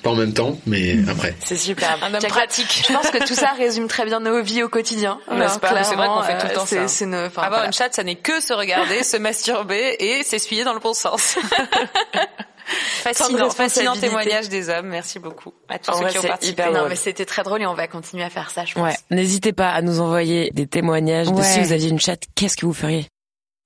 Pas 0.03 0.09
en 0.09 0.15
même 0.15 0.33
temps, 0.33 0.57
mais 0.65 0.97
après. 1.09 1.33
C'est 1.39 1.55
superbe. 1.55 2.01
Un 2.03 2.13
homme 2.13 2.21
pratique. 2.23 2.83
Je 2.85 2.93
pense 2.93 3.09
que 3.09 3.25
tout 3.25 3.35
ça 3.35 3.53
résume 3.57 3.87
très 3.87 4.03
bien 4.05 4.19
nos 4.19 4.41
vies 4.43 4.61
au 4.61 4.67
quotidien. 4.67 5.17
N'est-ce 5.31 5.59
pas 5.59 5.81
C'est 5.85 5.95
vrai 5.95 6.07
qu'on 6.07 6.23
fait 6.23 6.37
tout 6.39 6.47
le 6.47 6.53
temps 6.53 6.63
euh, 6.63 6.65
ça. 6.65 6.87
C'est 6.89 7.05
nos- 7.05 7.25
enfin, 7.27 7.41
Avoir 7.43 7.49
voilà. 7.51 7.65
une 7.67 7.73
chatte, 7.73 7.93
ça 7.93 8.03
n'est 8.03 8.15
que 8.15 8.41
se 8.41 8.51
regarder, 8.51 9.03
se 9.03 9.15
masturber 9.15 9.95
et 9.99 10.23
s'essuyer 10.23 10.65
dans 10.65 10.73
le 10.73 10.81
bon 10.81 10.93
sens. 10.93 11.37
fascinant, 12.65 13.49
fascinant 13.49 13.95
témoignage 13.95 14.49
des 14.49 14.67
hommes. 14.69 14.87
Merci 14.87 15.19
beaucoup 15.19 15.53
à 15.69 15.79
tous 15.79 15.91
En 15.91 15.93
ceux 15.93 16.01
vrai, 16.03 16.11
qui 16.11 16.17
ont 16.19 16.23
participé. 16.23 16.61
hyper 16.63 16.73
Non, 16.73 16.89
mais 16.89 16.95
c'était 16.97 17.25
très 17.25 17.43
drôle 17.43 17.61
et 17.61 17.65
on 17.65 17.73
va 17.73 17.87
continuer 17.87 18.23
à 18.23 18.29
faire 18.29 18.49
ça, 18.51 18.65
je 18.65 18.73
pense. 18.73 18.83
Ouais. 18.83 18.95
N'hésitez 19.09 19.53
pas 19.53 19.69
à 19.69 19.81
nous 19.81 20.01
envoyer 20.01 20.49
des 20.53 20.67
témoignages 20.67 21.31
de 21.31 21.41
si 21.41 21.61
vous 21.61 21.71
aviez 21.71 21.89
une 21.89 21.99
chatte, 22.01 22.23
qu'est-ce 22.35 22.57
que 22.57 22.65
vous 22.65 22.73
feriez? 22.73 23.05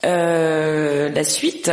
Euh, 0.06 1.10
La 1.10 1.24
suite 1.24 1.72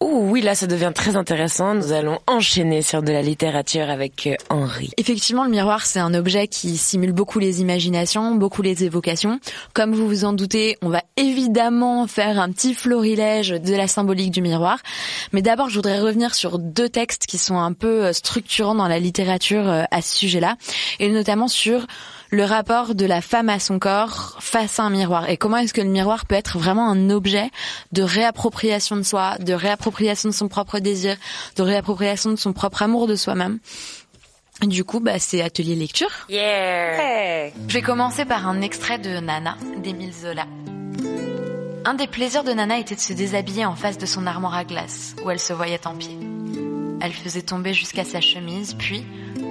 Oh 0.00 0.20
oui, 0.24 0.42
là, 0.42 0.54
ça 0.54 0.66
devient 0.66 0.92
très 0.94 1.16
intéressant. 1.16 1.74
Nous 1.74 1.92
allons 1.92 2.18
enchaîner 2.26 2.82
sur 2.82 3.02
de 3.02 3.12
la 3.12 3.22
littérature 3.22 3.88
avec 3.88 4.26
euh, 4.26 4.34
Henri. 4.50 4.90
Effectivement, 4.98 5.42
le 5.42 5.50
miroir, 5.50 5.86
c'est 5.86 6.00
un 6.00 6.12
objet 6.12 6.48
qui 6.48 6.76
simule 6.76 7.12
beaucoup 7.12 7.38
les 7.38 7.62
imaginations, 7.62 8.34
beaucoup 8.34 8.60
les 8.60 8.84
évocations. 8.84 9.40
Comme 9.72 9.94
vous 9.94 10.06
vous 10.06 10.26
en 10.26 10.34
doutez, 10.34 10.76
on 10.82 10.90
va 10.90 11.02
évidemment 11.16 12.06
faire 12.06 12.38
un 12.38 12.50
petit 12.50 12.74
florilège 12.74 13.48
de 13.48 13.74
la 13.74 13.88
symbolique 13.88 14.32
du 14.32 14.42
miroir. 14.42 14.80
Mais 15.32 15.40
d'abord, 15.40 15.70
je 15.70 15.76
voudrais 15.76 15.98
revenir 15.98 16.34
sur 16.34 16.58
deux 16.58 16.90
textes 16.90 17.24
qui 17.24 17.38
sont 17.38 17.58
un 17.58 17.72
peu 17.72 18.04
euh, 18.04 18.12
structurants 18.12 18.74
dans 18.74 18.88
la 18.88 18.98
littérature 18.98 19.66
euh, 19.66 19.84
à 19.90 20.02
ce 20.02 20.14
sujet-là, 20.14 20.56
et 21.00 21.08
notamment 21.08 21.48
sur 21.48 21.86
le 22.30 22.44
rapport 22.44 22.94
de 22.94 23.06
la 23.06 23.20
femme 23.20 23.48
à 23.48 23.58
son 23.58 23.78
corps 23.78 24.36
face 24.40 24.80
à 24.80 24.84
un 24.84 24.90
miroir 24.90 25.28
et 25.28 25.36
comment 25.36 25.58
est-ce 25.58 25.74
que 25.74 25.80
le 25.80 25.88
miroir 25.88 26.26
peut 26.26 26.34
être 26.34 26.58
vraiment 26.58 26.88
un 26.88 27.10
objet 27.10 27.50
de 27.92 28.02
réappropriation 28.02 28.96
de 28.96 29.02
soi, 29.02 29.36
de 29.38 29.52
réappropriation 29.52 30.28
de 30.28 30.34
son 30.34 30.48
propre 30.48 30.78
désir, 30.78 31.16
de 31.56 31.62
réappropriation 31.62 32.30
de 32.30 32.36
son 32.36 32.52
propre 32.52 32.82
amour 32.82 33.06
de 33.06 33.16
soi-même? 33.16 33.58
Du 34.62 34.84
coup, 34.84 35.00
bah, 35.00 35.18
c'est 35.18 35.42
atelier 35.42 35.74
lecture. 35.74 36.10
Yeah. 36.30 37.50
Je 37.68 37.74
vais 37.74 37.82
commencer 37.82 38.24
par 38.24 38.48
un 38.48 38.62
extrait 38.62 38.98
de 38.98 39.20
Nana 39.20 39.56
d'Émile 39.82 40.14
Zola. 40.14 40.46
Un 41.84 41.94
des 41.94 42.06
plaisirs 42.06 42.42
de 42.42 42.52
Nana 42.52 42.78
était 42.78 42.94
de 42.94 43.00
se 43.00 43.12
déshabiller 43.12 43.66
en 43.66 43.76
face 43.76 43.98
de 43.98 44.06
son 44.06 44.26
armoire 44.26 44.54
à 44.54 44.64
glace, 44.64 45.14
où 45.24 45.30
elle 45.30 45.38
se 45.38 45.52
voyait 45.52 45.86
en 45.86 45.94
pied. 45.94 46.18
Elle 47.00 47.12
faisait 47.12 47.42
tomber 47.42 47.74
jusqu'à 47.74 48.04
sa 48.04 48.20
chemise, 48.20 48.74
puis, 48.74 49.04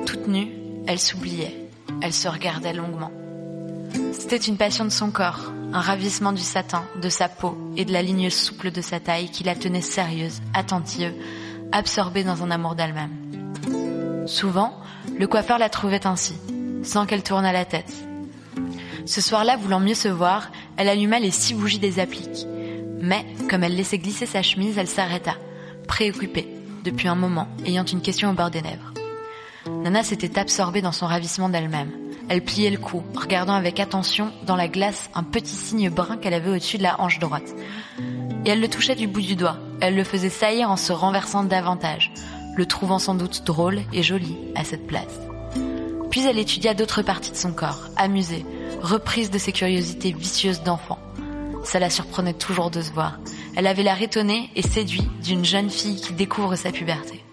toute 0.08 0.28
nue, 0.28 0.52
elle 0.88 1.00
s'oubliait. 1.00 1.65
Elle 2.02 2.14
se 2.14 2.28
regardait 2.28 2.74
longuement. 2.74 3.12
C'était 4.12 4.38
une 4.38 4.58
passion 4.58 4.86
de 4.86 4.90
son 4.90 5.12
corps, 5.12 5.52
un 5.74 5.82
ravissement 5.82 6.32
du 6.32 6.42
satin, 6.42 6.84
de 7.02 7.10
sa 7.10 7.30
peau 7.30 7.58
et 7.78 7.86
de 7.86 7.94
la 7.94 8.02
ligne 8.02 8.30
souple 8.30 8.72
de 8.72 8.82
sa 8.82 9.00
taille 9.00 9.30
qui 9.30 9.44
la 9.44 9.56
tenait 9.56 9.82
sérieuse, 9.82 10.42
attentive, 10.54 11.14
absorbée 11.72 12.24
dans 12.24 12.44
un 12.44 12.52
amour 12.52 12.76
d'elle-même. 12.76 13.12
Souvent, 14.26 14.74
le 15.18 15.28
coiffeur 15.28 15.60
la 15.60 15.70
trouvait 15.70 16.08
ainsi, 16.08 16.36
sans 16.84 17.06
qu'elle 17.06 17.24
tournât 17.24 17.54
la 17.54 17.66
tête. 17.66 17.94
Ce 19.06 19.22
soir-là, 19.22 19.58
voulant 19.58 19.80
mieux 19.80 19.94
se 19.94 20.08
voir, 20.08 20.50
elle 20.78 20.90
alluma 20.90 21.20
les 21.20 21.32
six 21.32 21.54
bougies 21.54 21.80
des 21.80 22.00
appliques. 22.00 22.48
Mais, 23.02 23.26
comme 23.50 23.64
elle 23.64 23.76
laissait 23.76 24.00
glisser 24.00 24.26
sa 24.26 24.42
chemise, 24.42 24.78
elle 24.78 24.88
s'arrêta, 24.88 25.36
préoccupée, 25.88 26.48
depuis 26.84 27.08
un 27.08 27.16
moment, 27.16 27.48
ayant 27.66 27.86
une 27.86 28.02
question 28.02 28.32
au 28.32 28.34
bord 28.34 28.50
des 28.50 28.62
lèvres. 28.62 28.95
Nana 29.70 30.04
s'était 30.04 30.40
absorbée 30.40 30.82
dans 30.82 30.92
son 30.92 31.08
ravissement 31.08 31.50
d'elle-même. 31.50 31.92
Elle 32.30 32.44
pliait 32.44 32.70
le 32.70 32.78
cou, 32.78 33.04
regardant 33.16 33.54
avec 33.54 33.80
attention 33.80 34.32
dans 34.46 34.56
la 34.56 34.68
glace 34.68 35.10
un 35.14 35.24
petit 35.24 35.56
signe 35.56 35.90
brun 35.90 36.18
qu'elle 36.18 36.34
avait 36.34 36.50
au-dessus 36.52 36.78
de 36.78 36.84
la 36.84 37.00
hanche 37.00 37.20
droite. 37.20 37.56
Et 38.46 38.50
elle 38.50 38.62
le 38.62 38.68
touchait 38.68 38.96
du 38.96 39.08
bout 39.08 39.22
du 39.22 39.36
doigt. 39.36 39.58
Elle 39.82 39.96
le 39.96 40.04
faisait 40.04 40.30
saillir 40.30 40.70
en 40.70 40.78
se 40.78 40.94
renversant 40.94 41.44
davantage, 41.44 42.12
le 42.56 42.66
trouvant 42.66 43.00
sans 43.00 43.16
doute 43.16 43.44
drôle 43.44 43.82
et 43.94 44.04
joli 44.04 44.38
à 44.56 44.64
cette 44.64 44.88
place. 44.88 45.20
Puis 46.10 46.26
elle 46.26 46.40
étudia 46.40 46.74
d'autres 46.74 47.02
parties 47.02 47.32
de 47.32 47.36
son 47.36 47.52
corps, 47.52 47.90
amusée, 47.98 48.46
reprise 48.82 49.32
de 49.32 49.38
ses 49.38 49.52
curiosités 49.52 50.12
vicieuses 50.14 50.64
d'enfant. 50.64 51.00
Ça 51.64 51.80
la 51.80 51.90
surprenait 51.90 52.34
toujours 52.34 52.70
de 52.70 52.82
se 52.82 52.92
voir. 52.92 53.20
Elle 53.56 53.68
avait 53.68 53.84
l'air 53.84 54.02
étonnée 54.02 54.50
et 54.56 54.62
séduite 54.62 55.10
d'une 55.22 55.44
jeune 55.44 55.70
fille 55.70 56.00
qui 56.00 56.14
découvre 56.14 56.56
sa 56.56 56.72
puberté. 56.72 57.24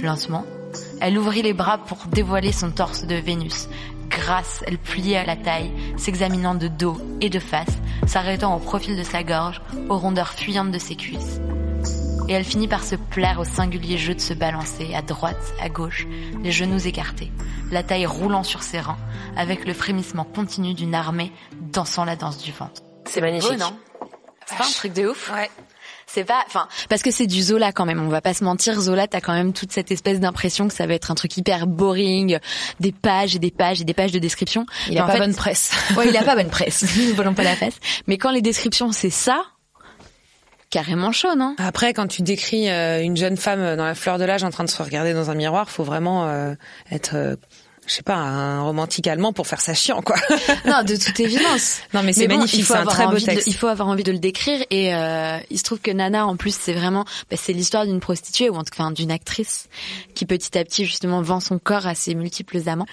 Lentement, 0.00 0.44
elle 1.00 1.18
ouvrit 1.18 1.42
les 1.42 1.52
bras 1.52 1.78
pour 1.78 1.98
dévoiler 2.06 2.52
son 2.52 2.70
torse 2.70 3.04
de 3.04 3.14
Vénus. 3.14 3.68
Grasse, 4.08 4.62
elle 4.66 4.78
pliait 4.78 5.18
à 5.18 5.24
la 5.24 5.36
taille, 5.36 5.70
s'examinant 5.96 6.54
de 6.54 6.68
dos 6.68 6.98
et 7.20 7.30
de 7.30 7.38
face, 7.38 7.78
s'arrêtant 8.06 8.56
au 8.56 8.58
profil 8.58 8.96
de 8.96 9.02
sa 9.02 9.22
gorge, 9.22 9.60
aux 9.88 9.98
rondeurs 9.98 10.32
fuyantes 10.32 10.72
de 10.72 10.78
ses 10.78 10.96
cuisses. 10.96 11.40
Et 12.28 12.32
elle 12.32 12.44
finit 12.44 12.68
par 12.68 12.84
se 12.84 12.94
plaire 12.94 13.40
au 13.40 13.44
singulier 13.44 13.96
jeu 13.96 14.14
de 14.14 14.20
se 14.20 14.34
balancer 14.34 14.94
à 14.94 15.02
droite, 15.02 15.54
à 15.60 15.68
gauche, 15.68 16.06
les 16.42 16.52
genoux 16.52 16.86
écartés, 16.86 17.32
la 17.70 17.82
taille 17.82 18.06
roulant 18.06 18.42
sur 18.42 18.62
ses 18.62 18.80
reins, 18.80 18.98
avec 19.36 19.66
le 19.66 19.72
frémissement 19.72 20.24
continu 20.24 20.74
d'une 20.74 20.94
armée 20.94 21.32
dansant 21.60 22.04
la 22.04 22.16
danse 22.16 22.38
du 22.42 22.52
ventre. 22.52 22.82
C'est 23.06 23.20
magnifique. 23.20 23.52
Beau, 23.52 23.56
non? 23.56 23.76
C'est 24.46 24.58
pas 24.58 24.64
un 24.64 24.70
truc 24.70 24.92
de 24.94 25.08
ouf 25.08 25.30
Ouais. 25.32 25.50
C'est 26.10 26.24
pas, 26.24 26.42
enfin, 26.46 26.68
parce 26.88 27.02
que 27.02 27.10
c'est 27.10 27.26
du 27.26 27.42
Zola 27.42 27.70
quand 27.70 27.84
même. 27.84 28.00
On 28.00 28.08
va 28.08 28.20
pas 28.22 28.32
se 28.34 28.42
mentir, 28.42 28.80
Zola, 28.80 29.06
t'as 29.06 29.20
quand 29.20 29.34
même 29.34 29.52
toute 29.52 29.72
cette 29.72 29.90
espèce 29.90 30.18
d'impression 30.20 30.66
que 30.66 30.72
ça 30.74 30.86
va 30.86 30.94
être 30.94 31.10
un 31.10 31.14
truc 31.14 31.36
hyper 31.36 31.66
boring, 31.66 32.38
des 32.80 32.92
pages 32.92 33.36
et 33.36 33.38
des 33.38 33.50
pages 33.50 33.82
et 33.82 33.84
des 33.84 33.92
pages 33.94 34.12
de 34.12 34.18
description. 34.18 34.64
Il 34.88 34.94
Mais 34.94 35.00
a 35.00 35.04
en 35.04 35.06
pas 35.06 35.12
fait- 35.14 35.18
bonne 35.18 35.34
presse. 35.34 35.70
Ouais, 35.96 36.08
il 36.08 36.16
a 36.16 36.22
pas 36.22 36.34
bonne 36.34 36.48
presse. 36.48 36.84
Nous 37.08 37.14
volons 37.14 37.34
pas 37.34 37.42
la 37.44 37.56
face. 37.56 37.74
Mais 38.06 38.16
quand 38.16 38.30
les 38.30 38.40
descriptions 38.42 38.90
c'est 38.90 39.10
ça, 39.10 39.42
carrément 40.70 41.12
chaud, 41.12 41.34
non? 41.36 41.54
Après, 41.58 41.92
quand 41.94 42.06
tu 42.06 42.22
décris 42.22 42.68
euh, 42.70 43.02
une 43.02 43.16
jeune 43.16 43.36
femme 43.36 43.76
dans 43.76 43.84
la 43.86 43.94
fleur 43.94 44.18
de 44.18 44.24
l'âge 44.24 44.44
en 44.44 44.50
train 44.50 44.64
de 44.64 44.70
se 44.70 44.82
regarder 44.82 45.14
dans 45.14 45.30
un 45.30 45.34
miroir, 45.34 45.70
faut 45.70 45.84
vraiment 45.84 46.26
euh, 46.26 46.54
être, 46.90 47.14
euh, 47.14 47.36
je 47.88 47.94
sais 47.94 48.02
pas, 48.02 48.16
un 48.16 48.62
romantique 48.62 49.06
allemand 49.06 49.32
pour 49.32 49.46
faire 49.46 49.60
ça 49.60 49.74
chiant, 49.74 50.02
quoi. 50.02 50.16
Non, 50.66 50.82
de 50.84 50.96
toute 50.96 51.18
évidence. 51.20 51.80
non, 51.94 52.02
mais 52.02 52.12
c'est 52.12 52.28
bon, 52.28 52.36
magnifique, 52.36 52.60
il 52.60 52.64
faut 52.64 52.74
c'est 52.74 52.78
un 52.78 52.82
avoir 52.82 52.94
très 52.94 53.04
beau 53.06 53.12
envie 53.12 53.22
de- 53.22 53.26
texte. 53.26 53.46
il 53.46 53.54
faut 53.54 53.66
avoir 53.66 53.88
envie 53.88 54.02
de 54.04 54.12
le 54.12 54.18
décrire 54.18 54.64
et 54.70 54.94
euh, 54.94 55.38
il 55.50 55.58
se 55.58 55.64
trouve 55.64 55.80
que 55.80 55.90
Nana, 55.90 56.26
en 56.26 56.36
plus, 56.36 56.54
c'est 56.54 56.72
vraiment, 56.74 57.04
bah, 57.30 57.36
c'est 57.40 57.52
l'histoire 57.52 57.86
d'une 57.86 58.00
prostituée 58.00 58.50
ou 58.50 58.54
en 58.56 58.64
tout 58.64 58.74
cas 58.76 58.88
d'une 58.90 59.10
actrice 59.10 59.68
qui 60.14 60.26
petit 60.26 60.56
à 60.58 60.64
petit 60.64 60.84
justement 60.84 61.22
vend 61.22 61.40
son 61.40 61.58
corps 61.58 61.86
à 61.86 61.94
ses 61.94 62.14
multiples 62.14 62.60
amants. 62.68 62.86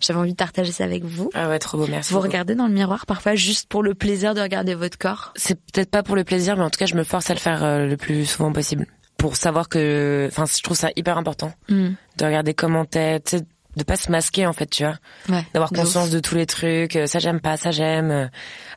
J'avais 0.00 0.18
envie 0.18 0.32
de 0.32 0.36
partager 0.36 0.72
ça 0.72 0.84
avec 0.84 1.04
vous. 1.04 1.30
Ah 1.34 1.48
ouais, 1.48 1.58
trop 1.58 1.78
beau, 1.78 1.86
merci. 1.86 2.10
Vous 2.12 2.16
beaucoup. 2.18 2.28
regardez 2.28 2.54
dans 2.54 2.66
le 2.66 2.72
miroir 2.72 3.06
parfois 3.06 3.34
juste 3.34 3.68
pour 3.68 3.82
le 3.82 3.94
plaisir 3.94 4.34
de 4.34 4.40
regarder 4.40 4.74
votre 4.74 4.98
corps? 4.98 5.32
C'est 5.36 5.54
peut-être 5.54 5.90
pas 5.90 6.02
pour 6.02 6.16
le 6.16 6.24
plaisir, 6.24 6.56
mais 6.56 6.62
en 6.64 6.70
tout 6.70 6.78
cas, 6.78 6.86
je 6.86 6.94
me 6.94 7.04
force 7.04 7.30
à 7.30 7.34
le 7.34 7.40
faire 7.40 7.62
euh, 7.62 7.86
le 7.86 7.96
plus 7.96 8.24
souvent 8.26 8.52
possible. 8.52 8.86
Pour 9.16 9.36
savoir 9.36 9.68
que, 9.68 10.28
enfin, 10.32 10.44
je 10.46 10.62
trouve 10.62 10.76
ça 10.76 10.88
hyper 10.96 11.18
important 11.18 11.52
Mm. 11.68 11.90
de 12.16 12.24
regarder 12.24 12.54
comment 12.54 12.84
t'es, 12.86 13.20
tu 13.20 13.38
sais, 13.38 13.42
de 13.76 13.82
pas 13.84 13.96
se 13.96 14.10
masquer 14.10 14.46
en 14.46 14.52
fait, 14.52 14.66
tu 14.66 14.84
vois. 14.84 14.96
Ouais, 15.28 15.44
D'avoir 15.54 15.70
conscience 15.70 16.06
ouf. 16.08 16.12
de 16.14 16.20
tous 16.20 16.34
les 16.34 16.46
trucs, 16.46 16.96
euh, 16.96 17.06
ça 17.06 17.18
j'aime 17.18 17.40
pas, 17.40 17.56
ça 17.56 17.70
j'aime. 17.70 18.10
euh, 18.10 18.26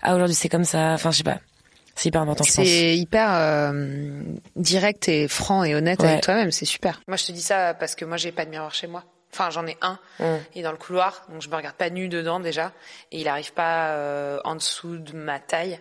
Ah 0.02 0.16
aujourd'hui 0.16 0.36
c'est 0.36 0.50
comme 0.50 0.64
ça, 0.66 0.92
enfin 0.94 1.12
je 1.12 1.18
sais 1.18 1.24
pas. 1.24 1.40
C'est 1.96 2.10
hyper 2.10 2.22
important. 2.22 2.44
C'est 2.44 2.98
hyper 2.98 3.30
euh, 3.34 4.22
direct 4.56 5.08
et 5.10 5.28
franc 5.28 5.64
et 5.64 5.76
honnête 5.76 6.00
Ouais. 6.02 6.10
avec 6.10 6.22
toi-même, 6.24 6.50
c'est 6.52 6.66
super. 6.66 7.00
Moi, 7.08 7.18
je 7.18 7.26
te 7.28 7.32
dis 7.32 7.42
ça 7.42 7.76
parce 7.76 7.94
que 7.94 8.04
moi, 8.04 8.18
j'ai 8.18 8.32
pas 8.32 8.46
de 8.46 8.50
miroir 8.50 8.74
chez 8.74 8.88
moi. 8.88 9.04
Enfin, 9.32 9.52
j'en 9.52 9.68
ai 9.68 9.78
un. 9.82 10.00
Mm. 10.20 10.26
Il 10.56 10.60
est 10.62 10.64
dans 10.64 10.72
le 10.72 10.78
couloir, 10.78 11.24
donc 11.32 11.44
je 11.44 11.50
me 11.50 11.56
regarde 11.56 11.76
pas 11.76 11.92
nu 11.92 12.08
dedans 12.08 12.40
déjà, 12.40 12.72
et 13.12 13.22
il 13.22 13.28
arrive 13.28 13.54
pas 13.54 13.90
euh, 13.90 14.40
en 14.44 14.56
dessous 14.56 14.98
de 14.98 15.14
ma 15.16 15.40
taille. 15.40 15.80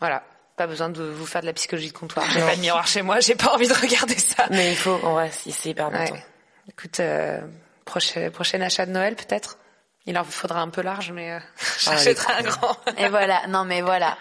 Voilà. 0.00 0.22
Pas 0.56 0.66
besoin 0.68 0.88
de 0.88 1.02
vous 1.02 1.26
faire 1.26 1.40
de 1.40 1.46
la 1.46 1.52
psychologie 1.52 1.88
de 1.88 1.92
comptoir. 1.98 2.24
J'ai 2.32 2.40
pas 2.40 2.54
de 2.56 2.60
miroir 2.60 2.86
chez 2.86 3.02
moi, 3.02 3.18
j'ai 3.20 3.34
pas 3.36 3.52
envie 3.52 3.68
de 3.68 3.74
regarder 3.74 4.18
ça. 4.18 4.46
Mais 4.50 4.70
il 4.70 4.76
faut, 4.76 4.98
en 5.04 5.14
vrai, 5.14 5.30
c'est 5.32 5.50
c'est 5.50 5.70
hyper 5.70 5.86
important. 5.86 6.14
Ouais. 6.14 6.24
Écoute, 6.68 7.00
euh, 7.00 7.40
prochain, 7.88 8.30
prochain 8.30 8.60
achat 8.60 8.86
de 8.86 8.92
Noël 8.92 9.16
peut-être. 9.16 9.58
Il 10.06 10.16
en 10.16 10.24
faudra 10.24 10.60
un 10.62 10.68
peu 10.68 10.80
large, 10.82 11.10
mais 11.12 11.32
euh, 11.32 11.38
j'achèterai 11.84 12.32
un 12.38 12.42
grand. 12.42 12.76
Et 12.96 13.08
voilà, 13.08 13.42
non 13.48 13.64
mais 13.64 13.82
voilà. 13.82 14.16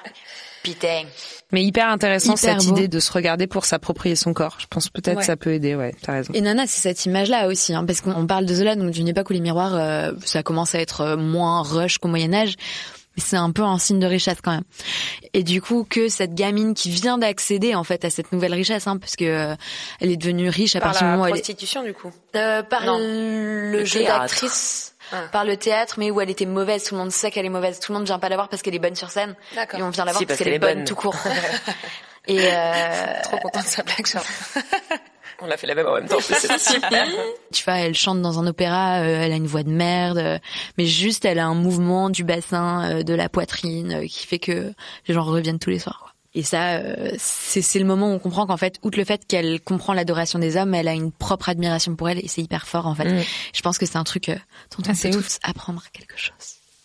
Putain. 0.63 1.03
Mais 1.53 1.63
hyper 1.63 1.87
intéressant 1.87 2.35
Hyper 2.35 2.59
cette 2.59 2.69
beau. 2.69 2.75
idée 2.75 2.87
de 2.89 2.99
se 2.99 3.09
regarder 3.13 3.47
pour 3.47 3.63
s'approprier 3.63 4.17
son 4.17 4.33
corps. 4.33 4.57
Je 4.59 4.65
pense 4.69 4.89
peut-être 4.89 5.19
Ouais. 5.19 5.23
ça 5.23 5.37
peut 5.37 5.53
aider. 5.53 5.75
Ouais, 5.75 5.95
t'as 6.01 6.11
raison. 6.13 6.33
Et 6.33 6.41
Nana, 6.41 6.67
c'est 6.67 6.81
cette 6.81 7.05
image-là 7.05 7.47
aussi, 7.47 7.73
hein, 7.73 7.85
parce 7.85 8.01
qu'on 8.01 8.27
parle 8.27 8.45
de 8.45 8.53
Zola, 8.53 8.75
donc 8.75 8.91
d'une 8.91 9.07
époque 9.07 9.29
où 9.29 9.33
les 9.33 9.39
miroirs, 9.39 9.75
euh, 9.75 10.11
ça 10.25 10.43
commence 10.43 10.75
à 10.75 10.79
être 10.81 11.01
euh, 11.01 11.15
moins 11.15 11.61
rush 11.61 11.99
qu'au 11.99 12.09
Moyen 12.09 12.33
Âge, 12.33 12.55
c'est 13.17 13.35
un 13.37 13.51
peu 13.51 13.63
un 13.63 13.77
signe 13.79 13.99
de 13.99 14.05
richesse 14.07 14.37
quand 14.43 14.51
même. 14.51 14.63
Et 15.33 15.43
du 15.43 15.61
coup, 15.61 15.85
que 15.89 16.07
cette 16.09 16.33
gamine 16.35 16.73
qui 16.73 16.89
vient 16.89 17.17
d'accéder 17.17 17.75
en 17.75 17.83
fait 17.83 18.05
à 18.05 18.09
cette 18.09 18.31
nouvelle 18.31 18.53
richesse, 18.53 18.87
hein, 18.87 18.97
parce 18.97 19.15
que 19.15 19.25
euh, 19.25 19.55
elle 19.99 20.11
est 20.11 20.17
devenue 20.17 20.49
riche 20.49 20.75
à 20.75 20.79
Par 20.79 20.91
partir 20.91 21.07
du 21.07 21.11
moment 21.11 21.23
où 21.23 21.25
elle 21.27 21.31
est... 21.33 21.39
prostitution 21.39 21.83
du 21.83 21.93
coup. 21.93 22.11
Euh, 22.35 22.63
par 22.63 22.85
Non. 22.85 22.97
le, 22.99 23.71
Le 23.71 23.85
jeu 23.85 24.03
d'actrice, 24.03 24.93
Ah. 25.11 25.23
par 25.31 25.45
le 25.45 25.55
théâtre, 25.57 25.95
mais 25.97 26.11
où 26.11 26.19
elle 26.21 26.29
était 26.29 26.45
mauvaise. 26.45 26.83
Tout 26.83 26.95
le 26.95 26.99
monde 27.01 27.11
sait 27.11 27.31
qu'elle 27.31 27.45
est 27.45 27.49
mauvaise. 27.49 27.79
Tout 27.79 27.91
le 27.93 27.97
monde 27.99 28.07
vient 28.07 28.19
pas 28.19 28.29
la 28.29 28.35
voir 28.35 28.49
parce 28.49 28.61
qu'elle 28.61 28.75
est 28.75 28.79
bonne 28.79 28.95
sur 28.95 29.09
scène. 29.09 29.35
D'accord. 29.55 29.79
Et 29.79 29.83
on 29.83 29.89
vient 29.89 30.05
la 30.05 30.11
voir 30.11 30.19
Si, 30.19 30.25
parce, 30.25 30.37
parce 30.37 30.45
qu'elle 30.45 30.53
est 30.55 30.59
qu'elle 30.59 30.69
est 30.69 30.73
bonne 30.75 30.79
bonne. 30.79 30.87
tout 30.87 30.95
court. 30.95 31.15
Et 32.27 32.39
euh, 32.41 33.21
Trop 33.23 33.37
contente 33.37 33.63
de 33.63 33.69
sa 33.69 33.83
blague, 33.83 34.05
genre. 34.05 34.25
On 35.41 35.45
l'a 35.47 35.57
fait 35.57 35.67
la 35.67 35.75
même 35.75 35.85
en 35.87 35.93
même 35.95 36.07
temps, 36.07 36.17
c'est 36.19 36.57
super. 36.59 37.07
tu 37.53 37.63
vois, 37.63 37.75
elle 37.75 37.93
chante 37.93 38.21
dans 38.21 38.39
un 38.39 38.47
opéra, 38.47 39.01
euh, 39.01 39.21
elle 39.21 39.31
a 39.31 39.35
une 39.35 39.45
voix 39.47 39.63
de 39.63 39.69
merde, 39.69 40.17
euh, 40.17 40.39
mais 40.77 40.85
juste 40.85 41.25
elle 41.25 41.37
a 41.39 41.45
un 41.45 41.53
mouvement 41.53 42.09
du 42.09 42.23
bassin, 42.23 42.89
euh, 42.89 43.03
de 43.03 43.13
la 43.13 43.29
poitrine, 43.29 43.93
euh, 44.03 44.07
qui 44.07 44.25
fait 44.25 44.39
que 44.39 44.73
les 45.07 45.13
gens 45.13 45.23
reviennent 45.23 45.59
tous 45.59 45.69
les 45.69 45.79
soirs. 45.79 45.99
Quoi. 45.99 46.13
Et 46.33 46.43
ça, 46.43 46.73
euh, 46.77 47.11
c'est 47.17 47.79
le 47.79 47.85
moment 47.85 48.09
où 48.11 48.13
on 48.13 48.19
comprend 48.19 48.45
qu'en 48.47 48.57
fait, 48.57 48.75
outre 48.83 48.97
le 48.97 49.05
fait 49.05 49.25
qu'elle 49.27 49.59
comprend 49.61 49.93
l'adoration 49.93 50.39
des 50.39 50.57
hommes, 50.57 50.73
elle 50.73 50.87
a 50.87 50.93
une 50.93 51.11
propre 51.11 51.49
admiration 51.49 51.95
pour 51.95 52.09
elle 52.09 52.19
et 52.19 52.27
c'est 52.27 52.41
hyper 52.41 52.67
fort 52.67 52.85
en 52.87 52.93
fait. 52.95 53.05
Mm. 53.09 53.23
Je 53.53 53.61
pense 53.61 53.77
que 53.77 53.85
c'est 53.85 53.97
un 53.97 54.03
truc 54.03 54.29
euh, 54.29 54.35
dont 54.75 54.83
on 54.87 54.91
Ah, 54.91 54.95
c'est 54.95 55.09
peut 55.11 55.17
ouf. 55.17 55.27
tous 55.27 55.39
apprendre 55.43 55.83
quelque 55.93 56.17
chose. 56.17 56.33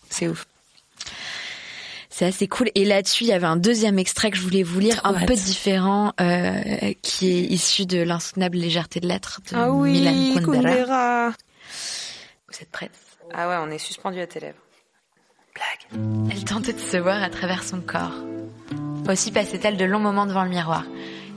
C'est 0.09 0.27
ouf. 0.27 0.45
C'est 2.15 2.25
assez 2.25 2.47
cool. 2.47 2.69
Et 2.75 2.85
là-dessus, 2.85 3.23
il 3.23 3.27
y 3.27 3.33
avait 3.33 3.47
un 3.47 3.57
deuxième 3.57 3.97
extrait 3.97 4.29
que 4.29 4.37
je 4.37 4.43
voulais 4.43 4.61
vous 4.61 4.79
lire, 4.79 4.97
Trop 4.97 5.15
un 5.15 5.15
hâte. 5.17 5.27
peu 5.27 5.33
différent, 5.33 6.13
euh, 6.21 6.93
qui 7.01 7.27
est 7.27 7.41
issu 7.41 7.87
de 7.87 8.03
l'insoutenable 8.03 8.55
légèreté 8.55 8.99
de 8.99 9.07
l'être 9.07 9.41
de 9.49 9.55
Ah 9.57 9.71
oui, 9.71 9.93
Milan 9.93 10.41
Kundera. 10.45 10.61
Kundera. 10.61 11.27
Vous 11.29 12.57
êtes 12.61 12.69
prêtes 12.69 12.91
Ah 13.33 13.49
ouais, 13.49 13.55
on 13.59 13.71
est 13.71 13.79
suspendu 13.79 14.19
à 14.19 14.27
tes 14.27 14.39
lèvres. 14.41 14.59
Elle 16.29 16.43
tentait 16.45 16.73
de 16.73 16.79
se 16.79 16.97
voir 16.97 17.23
à 17.23 17.31
travers 17.31 17.63
son 17.63 17.81
corps. 17.81 18.13
Aussi 19.09 19.31
passait-elle 19.31 19.77
de 19.77 19.85
longs 19.85 19.99
moments 19.99 20.27
devant 20.27 20.43
le 20.43 20.51
miroir. 20.51 20.85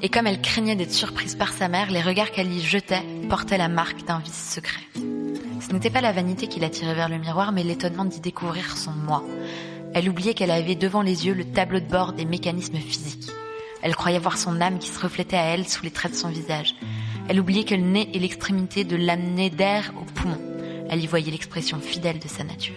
Et 0.03 0.11
comme 0.11 0.27
elle 0.27 0.43
craignait 0.43 0.77
d'être 0.77 0.93
surprise 0.93 1.37
par 1.37 1.55
sa 1.55 1.69
mère, 1.69 1.91
les 1.91 2.03
regards 2.03 2.31
qu'elle 2.33 2.53
y 2.53 2.61
jetait 2.61 3.03
portaient 3.31 3.57
la 3.57 3.69
marque 3.69 4.05
d'un 4.05 4.19
vice 4.19 4.53
secret. 4.55 4.83
Ce 4.95 5.73
n'était 5.73 5.91
pas 5.91 6.03
la 6.03 6.13
vanité 6.13 6.49
qui 6.49 6.61
l'attirait 6.61 6.95
vers 6.95 7.09
le 7.09 7.17
miroir, 7.17 7.53
mais 7.53 7.63
l'étonnement 7.65 8.05
d'y 8.05 8.21
découvrir 8.21 8.77
son 8.77 8.93
moi. 8.93 9.25
Elle 9.97 10.11
oubliait 10.11 10.35
qu'elle 10.35 10.51
avait 10.51 10.75
devant 10.75 11.01
les 11.01 11.25
yeux 11.25 11.33
le 11.33 11.47
tableau 11.47 11.81
de 11.81 11.87
bord 11.87 12.13
des 12.13 12.27
mécanismes 12.27 12.77
physiques. 12.77 13.31
Elle 13.81 13.97
croyait 13.97 14.19
voir 14.19 14.37
son 14.37 14.61
âme 14.61 14.79
qui 14.79 14.91
se 14.91 15.01
reflétait 15.01 15.39
à 15.39 15.45
elle 15.45 15.67
sous 15.67 15.83
les 15.85 15.91
traits 15.91 16.13
de 16.13 16.17
son 16.19 16.29
visage. 16.29 16.75
Elle 17.31 17.41
oubliait 17.41 17.65
que 17.65 17.75
le 17.75 17.81
nez 17.81 18.11
est 18.15 18.19
l'extrémité 18.19 18.85
de 18.85 18.95
l'amener 18.95 19.49
d'air 19.49 19.95
au 19.99 20.05
poumon. 20.05 20.39
Elle 20.91 21.03
y 21.03 21.07
voyait 21.07 21.31
l'expression 21.31 21.81
fidèle 21.81 22.19
de 22.19 22.29
sa 22.29 22.45
nature. 22.45 22.75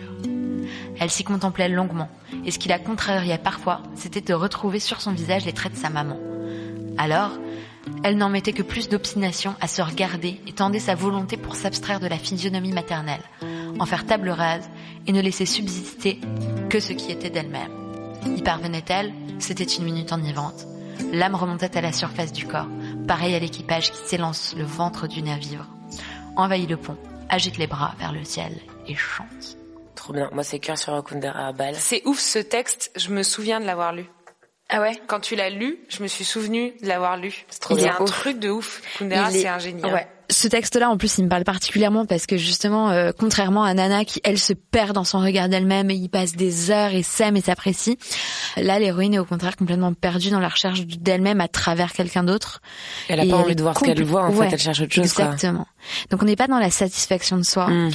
Elle 0.97 1.10
s'y 1.10 1.25
contemplait 1.25 1.67
longuement, 1.67 2.08
et 2.45 2.51
ce 2.51 2.60
qui 2.60 2.69
la 2.69 2.79
contrariait 2.79 3.38
parfois, 3.38 3.84
c'était 3.95 4.21
de 4.21 4.34
retrouver 4.34 4.79
sur 4.79 5.01
son 5.01 5.12
visage 5.12 5.45
les 5.45 5.51
traits 5.51 5.73
de 5.73 5.77
sa 5.77 5.89
maman. 5.89 6.17
Alors, 6.97 7.32
elle 8.05 8.15
n'en 8.15 8.29
mettait 8.29 8.53
que 8.53 8.63
plus 8.63 8.88
d'obstination 8.88 9.55
à 9.60 9.67
se 9.67 9.82
regarder 9.82 10.39
et 10.47 10.53
tendait 10.53 10.79
sa 10.79 10.95
volonté 10.95 11.36
pour 11.36 11.55
s'abstraire 11.55 11.99
de 11.99 12.08
la 12.08 12.17
physionomie 12.17 12.71
maternelle, 12.71 13.23
en 13.79 13.86
faire 13.86 14.05
table 14.05 14.29
rase 14.29 14.69
et 15.08 15.12
ne 15.12 15.21
laisser 15.21 15.45
subsister 15.45 16.19
que 16.69 16.79
ce 16.79 16.93
qui 16.93 17.12
était 17.12 17.29
d'elle-même. 17.29 17.71
Y 18.25 18.41
parvenait-elle 18.41 19.13
C'était 19.39 19.63
une 19.63 19.84
minute 19.86 20.12
enivrante. 20.12 20.65
L'âme 21.13 21.36
remontait 21.36 21.77
à 21.77 21.82
la 21.82 21.91
surface 21.93 22.34
du 22.34 22.45
corps, 22.45 22.67
pareil 23.08 23.34
à 23.36 23.39
l'équipage 23.39 23.91
qui 23.91 23.97
s'élance 24.05 24.53
le 24.58 24.65
ventre 24.65 25.08
du 25.08 25.21
navire. 25.21 25.65
Envahit 26.36 26.69
le 26.69 26.77
pont, 26.77 26.97
agite 27.29 27.58
les 27.58 27.67
bras 27.67 27.95
vers 27.99 28.12
le 28.12 28.23
ciel 28.23 28.51
et 28.88 28.95
chante. 28.95 29.58
Trop 29.95 30.13
bien. 30.13 30.29
Moi 30.34 30.43
c'est 30.43 30.60
cœur 30.60 30.77
sur 30.77 31.01
Kundera 31.03 31.47
à 31.47 31.51
balle. 31.53 31.75
C'est 31.75 32.01
ouf 32.05 32.19
ce 32.19 32.39
texte, 32.39 32.91
je 32.95 33.10
me 33.10 33.23
souviens 33.23 33.60
de 33.60 33.65
l'avoir 33.65 33.93
lu. 33.93 34.05
Ah 34.69 34.82
ouais? 34.82 35.01
Quand 35.08 35.19
tu 35.19 35.36
l'as 35.36 35.49
lu, 35.49 35.79
je 35.89 36.03
me 36.03 36.08
suis 36.08 36.23
souvenu 36.23 36.73
de 36.84 36.88
l'avoir 36.88 37.17
lu. 37.17 37.45
C'est 37.49 37.60
trop 37.60 37.75
bien. 37.75 37.95
un 37.99 38.05
truc 38.05 38.39
de 38.39 38.49
ouf. 38.49 38.82
Kundera, 38.99 39.29
Il 39.32 39.38
est- 39.38 39.41
c'est 39.41 39.47
un 39.47 39.58
génie. 39.60 39.82
hein. 39.84 39.89
Ce 40.31 40.47
texte-là, 40.47 40.89
en 40.89 40.97
plus, 40.97 41.17
il 41.17 41.23
me 41.25 41.29
parle 41.29 41.43
particulièrement 41.43 42.05
parce 42.05 42.25
que 42.25 42.37
justement, 42.37 42.91
euh, 42.91 43.11
contrairement 43.17 43.63
à 43.63 43.73
Nana 43.73 44.05
qui, 44.05 44.21
elle, 44.23 44.37
se 44.37 44.53
perd 44.53 44.93
dans 44.93 45.03
son 45.03 45.19
regard 45.19 45.49
d'elle-même 45.49 45.89
et 45.89 45.95
y 45.95 46.07
passe 46.07 46.35
des 46.35 46.69
heures 46.71 46.93
et 46.93 47.03
s'aime 47.03 47.35
et 47.35 47.41
s'apprécie, 47.41 47.97
là, 48.57 48.79
l'héroïne 48.79 49.13
est 49.15 49.19
au 49.19 49.25
contraire 49.25 49.57
complètement 49.57 49.93
perdue 49.93 50.29
dans 50.29 50.39
la 50.39 50.49
recherche 50.49 50.81
d'elle-même 50.85 51.41
à 51.41 51.47
travers 51.47 51.93
quelqu'un 51.93 52.23
d'autre. 52.23 52.61
Elle 53.07 53.19
a 53.19 53.25
Et 53.25 53.29
pas 53.29 53.37
elle 53.37 53.43
envie 53.43 53.55
de 53.55 53.61
voir 53.61 53.77
ce 53.77 53.83
qu'elle 53.83 54.03
voit, 54.03 54.23
en 54.25 54.31
fait, 54.31 54.37
Ouais, 54.37 54.49
elle 54.51 54.59
cherche 54.59 54.81
autre 54.81 54.93
chose, 54.93 55.11
quoi. 55.13 55.25
Exactement. 55.25 55.67
Donc 56.11 56.21
on 56.21 56.25
n'est 56.25 56.35
pas 56.35 56.47
dans 56.47 56.59
la 56.59 56.69
satisfaction 56.71 57.37
de 57.37 57.43
soi. 57.43 57.67
Mm. 57.67 57.91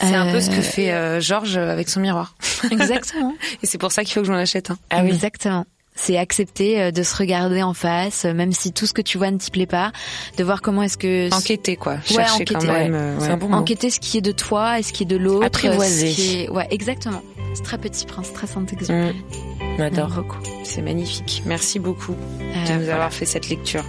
C'est 0.00 0.14
un 0.14 0.30
peu 0.30 0.36
Euh, 0.36 0.40
ce 0.40 0.50
que 0.50 0.60
fait 0.62 0.92
euh, 0.92 1.20
Georges 1.20 1.56
avec 1.56 1.88
son 1.88 2.00
miroir. 2.00 2.34
Exactement. 2.70 3.34
Et 3.62 3.66
c'est 3.66 3.78
pour 3.78 3.92
ça 3.92 4.04
qu'il 4.04 4.12
faut 4.14 4.20
que 4.20 4.26
je 4.26 4.32
m'en 4.32 4.38
achète 4.38 4.70
un. 4.70 4.78
Ah 4.90 5.02
oui. 5.02 5.10
Exactement. 5.10 5.64
C'est 5.96 6.16
accepter 6.16 6.80
euh, 6.80 6.90
de 6.92 7.02
se 7.02 7.14
regarder 7.16 7.62
en 7.62 7.74
face, 7.74 8.24
euh, 8.24 8.32
même 8.32 8.52
si 8.52 8.72
tout 8.72 8.86
ce 8.86 8.92
que 8.94 9.02
tu 9.02 9.18
vois 9.18 9.30
ne 9.30 9.36
t'y 9.38 9.50
plaît 9.50 9.66
pas, 9.66 9.92
de 10.38 10.44
voir 10.44 10.62
comment 10.62 10.82
est-ce 10.82 10.96
que 10.96 11.32
Enquêter 11.34 11.76
quoi, 11.76 11.94
Ouais, 11.94 12.00
chercher 12.02 12.44
quand 12.46 12.56
enquêter, 12.56 12.72
même. 12.72 12.92
ouais. 12.92 12.98
euh, 12.98 13.16
C'est 13.18 13.26
ouais. 13.26 13.32
un 13.32 13.36
bon 13.36 13.48
mot. 13.48 13.56
enquêter 13.56 13.90
ce 13.90 14.00
qui 14.00 14.16
est 14.16 14.22
de 14.22 14.32
toi 14.32 14.78
et 14.78 14.82
ce 14.82 14.92
qui 14.92 15.02
est 15.02 15.06
de 15.06 15.16
l'autre. 15.16 15.46
Apprivoiser. 15.46 16.10
ce 16.12 16.16
qui 16.16 16.40
est- 16.42 16.48
Ouais, 16.50 16.66
exactement. 16.70 17.22
C'est 17.54 17.64
très 17.64 17.76
petit 17.78 18.06
prince, 18.06 18.32
très 18.32 18.46
Saint-Exupéry. 18.46 19.14
Mm. 19.14 19.76
J'adore. 19.76 20.08
Beaucoup. 20.10 20.38
C'est 20.64 20.82
magnifique. 20.82 21.42
Merci 21.46 21.78
beaucoup 21.78 22.14
de 22.14 22.72
nous 22.72 22.78
voilà. 22.78 22.94
avoir 22.94 23.12
fait 23.12 23.26
cette 23.26 23.48
lecture. 23.50 23.82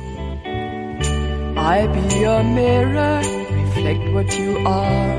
I 1.57 1.87
be 1.87 2.25
a 2.25 2.43
mirror, 2.43 3.21
reflect 3.75 4.01
what 4.13 4.35
you 4.37 4.57
are. 4.65 5.15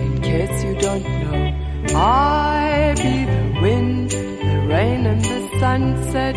In 0.00 0.20
case 0.20 0.62
you 0.62 0.74
don't 0.80 1.02
know, 1.02 1.96
I 1.96 2.94
be 2.94 3.26
the 3.26 3.60
wind, 3.62 4.10
the 4.10 4.68
rain 4.68 5.06
and 5.06 5.20
the 5.22 5.39
sunset, 5.60 6.36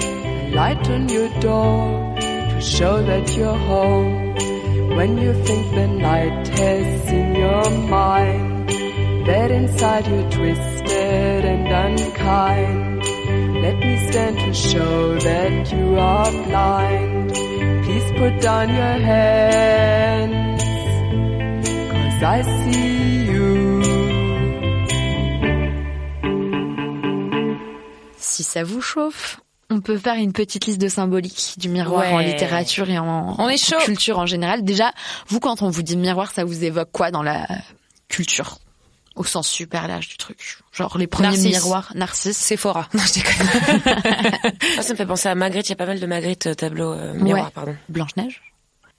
light 0.54 0.86
on 0.90 1.08
your 1.08 1.30
door 1.40 2.16
to 2.20 2.62
show 2.62 3.02
that 3.10 3.36
you're 3.38 3.62
home. 3.72 4.36
When 4.98 5.18
you 5.18 5.34
think 5.46 5.64
the 5.74 5.88
night 5.88 6.48
has 6.60 6.86
seen 7.08 7.30
your 7.34 7.70
mind, 7.88 8.70
that 9.28 9.50
inside 9.60 10.08
you're 10.08 10.30
twisted 10.30 11.46
and 11.54 11.66
unkind. 11.86 13.02
Let 13.64 13.78
me 13.86 13.94
stand 14.12 14.36
to 14.40 14.54
show 14.54 15.18
that 15.20 15.72
you 15.72 15.96
are 15.98 16.32
blind. 16.48 17.34
Please 17.86 18.10
put 18.20 18.42
down 18.42 18.68
your 18.82 18.98
hands, 19.14 20.64
cause 21.94 22.24
I 22.36 22.42
see 22.42 23.26
you. 23.32 23.33
Ça 28.54 28.64
vous 28.64 28.82
chauffe, 28.82 29.40
On 29.70 29.82
peut 29.82 29.98
faire 29.98 30.16
une 30.16 30.34
petite 30.34 30.66
liste 30.68 30.80
de 30.80 30.88
symboliques 30.88 31.56
du 31.58 31.70
miroir 31.70 32.02
Ouais. 32.04 32.12
en 32.14 32.20
littérature 32.20 32.90
et 32.90 33.00
en, 33.00 33.36
On 33.40 33.50
est 33.50 33.58
chaud. 33.58 33.78
en 33.82 33.86
culture 33.86 34.20
en 34.20 34.26
général. 34.28 34.64
Déjà, 34.64 34.92
vous, 35.28 35.40
quand 35.40 35.62
on 35.64 35.70
vous 35.70 35.82
dit 35.82 35.98
miroir, 35.98 36.32
ça 36.32 36.44
vous 36.44 36.64
évoque 36.64 36.90
quoi 36.92 37.10
dans 37.12 37.24
la 37.24 37.48
culture? 38.10 38.60
Au 39.16 39.24
sens 39.24 39.48
super 39.48 39.88
large 39.88 40.08
du 40.10 40.18
truc. 40.18 40.58
Genre 40.72 40.98
les 40.98 41.06
premiers 41.08 41.28
Narcisse. 41.30 41.46
miroirs. 41.46 41.92
Narcisse. 41.96 42.38
Sephora. 42.38 42.88
Non, 42.94 43.02
je 43.04 43.14
déconne. 43.14 44.52
Ah, 44.78 44.82
ça 44.82 44.94
me 44.94 44.98
fait 44.98 45.06
penser 45.06 45.30
à 45.30 45.36
Magritte. 45.36 45.68
Il 45.68 45.72
y 45.72 45.74
a 45.74 45.76
pas 45.76 45.86
mal 45.86 46.00
de 46.00 46.06
Magritte 46.06 46.48
euh, 46.48 46.54
tableaux 46.56 46.94
euh, 46.94 47.14
miroirs, 47.14 47.46
Ouais. 47.46 47.52
pardon. 47.54 47.76
Blanche-Neige. 47.90 48.42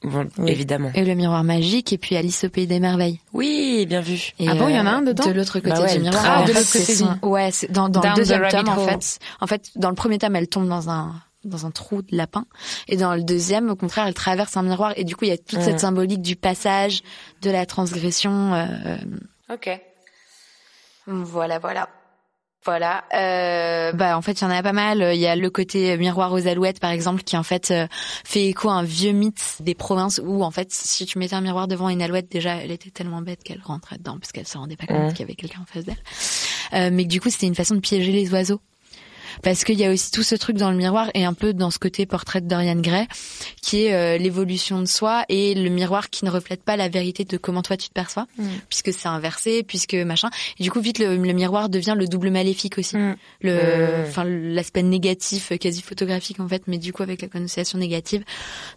Bon, 0.04 0.28
Oui. 0.38 0.50
évidemment. 0.50 0.90
Et 0.94 1.04
le 1.04 1.14
miroir 1.14 1.42
magique, 1.44 1.92
et 1.92 1.98
puis 1.98 2.14
Alice 2.16 2.44
au 2.44 2.48
pays 2.50 2.66
des 2.66 2.78
merveilles. 2.78 3.20
Oui, 3.32 3.86
bien 3.88 4.00
vu. 4.02 4.32
Et, 4.38 4.48
Ah 4.48 4.54
bon, 4.54 4.68
il 4.68 4.76
y 4.76 4.78
en 4.78 4.86
a 4.86 4.92
euh, 4.92 4.96
un 4.98 5.02
dedans 5.02 5.24
De 5.26 5.32
l'autre 5.32 5.54
côté 5.60 5.70
Bah 5.70 5.80
ouais, 5.80 5.94
du 5.96 6.00
miroir. 6.02 6.22
Ah, 6.24 6.42
de 6.42 6.52
fait, 6.52 6.58
l'autre 6.58 6.72
côté 6.72 6.94
son- 6.94 7.18
Ouais, 7.22 7.50
c'est 7.52 7.72
dans, 7.72 7.88
dans 7.88 8.02
le 8.02 8.08
the 8.12 8.16
deuxième 8.16 8.42
rabbit 8.42 8.54
tome, 8.54 8.68
en 8.68 8.76
hole. 8.82 8.90
fait. 8.90 9.18
En 9.40 9.46
fait, 9.46 9.70
dans 9.76 9.88
le 9.88 9.94
premier 9.94 10.18
tome, 10.18 10.36
elle 10.36 10.46
tombe 10.48 10.68
dans 10.68 10.90
un 10.90 11.14
dans 11.44 11.66
un 11.66 11.70
trou 11.70 12.00
de 12.00 12.16
lapin, 12.16 12.46
et 12.88 12.96
dans 12.96 13.14
le 13.14 13.22
deuxième, 13.22 13.68
au 13.68 13.76
contraire, 13.76 14.06
elle 14.06 14.14
traverse 14.14 14.56
un 14.56 14.62
miroir, 14.62 14.94
et 14.96 15.04
du 15.04 15.14
coup, 15.14 15.26
il 15.26 15.28
y 15.28 15.32
a 15.32 15.36
toute 15.36 15.60
cette 15.60 15.80
symbolique 15.80 16.22
du 16.22 16.36
passage, 16.36 17.02
de 17.42 17.50
la 17.50 17.66
transgression. 17.66 18.54
euh, 18.54 18.96
Ok. 19.52 19.68
Voilà, 21.06 21.58
voilà. 21.58 21.88
Voilà. 22.64 23.05
Euh, 23.12 23.92
bah 23.92 24.16
en 24.16 24.22
fait, 24.22 24.40
il 24.40 24.44
y 24.44 24.46
en 24.46 24.50
a 24.50 24.62
pas 24.62 24.72
mal. 24.72 25.11
Il 25.14 25.20
y 25.20 25.27
a 25.27 25.37
le 25.37 25.50
côté 25.50 25.96
miroir 25.98 26.33
aux 26.33 26.46
alouettes, 26.46 26.81
par 26.81 26.90
exemple, 26.90 27.22
qui 27.22 27.37
en 27.37 27.42
fait 27.42 27.70
euh, 27.70 27.87
fait 28.24 28.46
écho 28.46 28.70
à 28.70 28.74
un 28.74 28.83
vieux 28.83 29.12
mythe 29.12 29.57
des 29.61 29.74
provinces 29.74 30.20
où 30.24 30.42
en 30.42 30.50
fait, 30.50 30.72
si 30.72 31.05
tu 31.05 31.18
mettais 31.18 31.35
un 31.35 31.42
miroir 31.42 31.68
devant 31.68 31.88
une 31.88 32.00
alouette, 32.00 32.31
déjà, 32.31 32.57
elle 32.57 32.70
était 32.70 32.90
tellement 32.90 33.20
bête 33.20 33.42
qu'elle 33.42 33.61
rentrait 33.62 33.98
dedans 33.98 34.18
parce 34.18 34.33
qu'elle 34.33 34.46
se 34.46 34.57
rendait 34.57 34.77
pas 34.77 34.87
compte 34.87 35.11
qu'il 35.11 35.20
y 35.20 35.24
avait 35.24 35.35
quelqu'un 35.35 35.61
en 35.61 35.66
face 35.66 35.85
d'elle. 35.85 36.03
Euh, 36.72 36.90
mais 36.92 37.05
que 37.05 37.09
du 37.09 37.20
coup, 37.20 37.31
c'était 37.31 37.46
une 37.46 37.55
façon 37.55 37.74
de 37.74 37.81
piéger 37.81 38.12
les 38.12 38.33
oiseaux. 38.33 38.61
Parce 39.42 39.64
qu'il 39.64 39.78
y 39.78 39.84
a 39.84 39.90
aussi 39.90 40.10
tout 40.10 40.22
ce 40.22 40.34
truc 40.34 40.56
dans 40.56 40.70
le 40.70 40.76
miroir 40.76 41.10
et 41.14 41.24
un 41.24 41.34
peu 41.34 41.52
dans 41.52 41.70
ce 41.70 41.78
côté 41.78 42.06
portrait 42.06 42.40
de 42.40 42.48
Dorian 42.48 42.76
Gray, 42.80 43.06
qui 43.62 43.84
est 43.86 43.94
euh, 43.94 44.18
l'évolution 44.18 44.80
de 44.80 44.86
soi 44.86 45.24
et 45.28 45.54
le 45.54 45.68
miroir 45.70 46.10
qui 46.10 46.24
ne 46.24 46.30
reflète 46.30 46.62
pas 46.62 46.76
la 46.76 46.88
vérité 46.88 47.24
de 47.24 47.36
comment 47.36 47.62
toi 47.62 47.76
tu 47.76 47.88
te 47.88 47.92
perçois, 47.94 48.26
Mm. 48.38 48.44
puisque 48.68 48.92
c'est 48.92 49.08
inversé, 49.08 49.62
puisque 49.62 49.94
machin. 49.94 50.30
Et 50.58 50.62
du 50.62 50.70
coup, 50.70 50.80
vite 50.80 50.98
le, 50.98 51.16
le 51.16 51.32
miroir 51.32 51.68
devient 51.68 51.94
le 51.96 52.06
double 52.06 52.30
maléfique 52.30 52.78
aussi, 52.78 52.96
Mm. 52.96 53.16
le, 53.42 53.54
Mm. 53.54 54.08
enfin 54.08 54.24
l'aspect 54.24 54.82
négatif, 54.82 55.52
euh, 55.52 55.56
quasi 55.56 55.82
photographique 55.82 56.40
en 56.40 56.48
fait, 56.48 56.62
mais 56.66 56.78
du 56.78 56.92
coup 56.92 57.02
avec 57.02 57.22
la 57.22 57.28
connotation 57.28 57.78
négative 57.78 58.24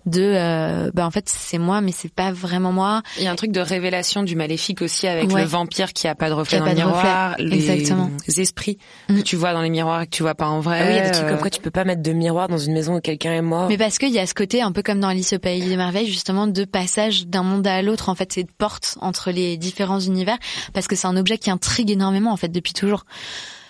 de, 0.05 0.21
euh, 0.21 0.91
bah 0.93 1.05
en 1.05 1.11
fait 1.11 1.27
c'est 1.29 1.57
moi, 1.57 1.81
mais 1.81 1.91
c'est 1.91 2.11
pas 2.13 2.31
vraiment 2.31 2.71
moi. 2.71 3.01
Il 3.17 3.23
y 3.23 3.27
a 3.27 3.31
un 3.31 3.35
truc 3.35 3.51
de 3.51 3.59
révélation 3.59 4.23
du 4.23 4.35
maléfique 4.35 4.81
aussi 4.81 5.07
avec 5.07 5.31
Ouais. 5.31 5.41
le 5.41 5.47
vampire 5.47 5.93
qui 5.93 6.07
a 6.07 6.15
pas 6.15 6.29
de 6.29 6.33
reflet 6.33 6.59
dans 6.59 6.65
le 6.65 6.71
pas 6.71 6.75
de 6.75 6.85
miroir, 6.85 7.31
reflet. 7.31 7.45
les 7.45 7.69
Exactement. 7.71 8.11
esprits 8.37 8.77
Mm. 9.09 9.17
que 9.17 9.21
tu 9.21 9.35
vois 9.35 9.53
dans 9.53 9.61
les 9.61 9.69
miroirs 9.69 10.01
et 10.01 10.05
que 10.05 10.11
tu 10.11 10.23
vois 10.23 10.35
pas 10.35 10.46
en 10.49 10.59
vrai. 10.59 10.79
Ah 10.81 10.85
oui, 10.87 10.93
il 10.93 10.95
y 10.97 10.99
a 10.99 11.05
des 11.05 11.11
trucs 11.11 11.25
euh, 11.25 11.29
comme 11.29 11.39
quoi 11.39 11.49
tu 11.49 11.61
peux 11.61 11.71
pas 11.71 11.83
mettre 11.83 12.01
de 12.01 12.11
miroir 12.11 12.47
dans 12.47 12.57
une 12.57 12.73
maison 12.73 12.95
où 12.97 13.01
quelqu'un 13.01 13.33
est 13.33 13.41
mort. 13.41 13.67
Mais 13.69 13.77
parce 13.77 13.97
qu'il 13.97 14.11
y 14.11 14.19
a 14.19 14.25
ce 14.25 14.33
côté 14.33 14.61
un 14.61 14.71
peu 14.71 14.81
comme 14.83 14.99
dans 14.99 15.07
Alice 15.09 15.33
au 15.33 15.39
pays 15.39 15.61
des 15.67 15.77
merveilles, 15.77 16.07
justement, 16.07 16.47
de 16.47 16.65
passage 16.65 17.27
d'un 17.27 17.43
monde 17.43 17.65
à 17.67 17.81
l'autre. 17.81 18.09
En 18.09 18.15
fait, 18.15 18.31
c'est 18.33 18.43
de 18.43 18.51
porte 18.57 18.97
entre 19.01 19.31
les 19.31 19.57
différents 19.57 19.99
univers, 19.99 20.37
parce 20.73 20.87
que 20.87 20.95
c'est 20.95 21.07
un 21.07 21.17
objet 21.17 21.37
qui 21.37 21.49
intrigue 21.49 21.91
énormément 21.91 22.31
en 22.31 22.37
fait 22.37 22.49
depuis 22.49 22.73
toujours. 22.73 23.05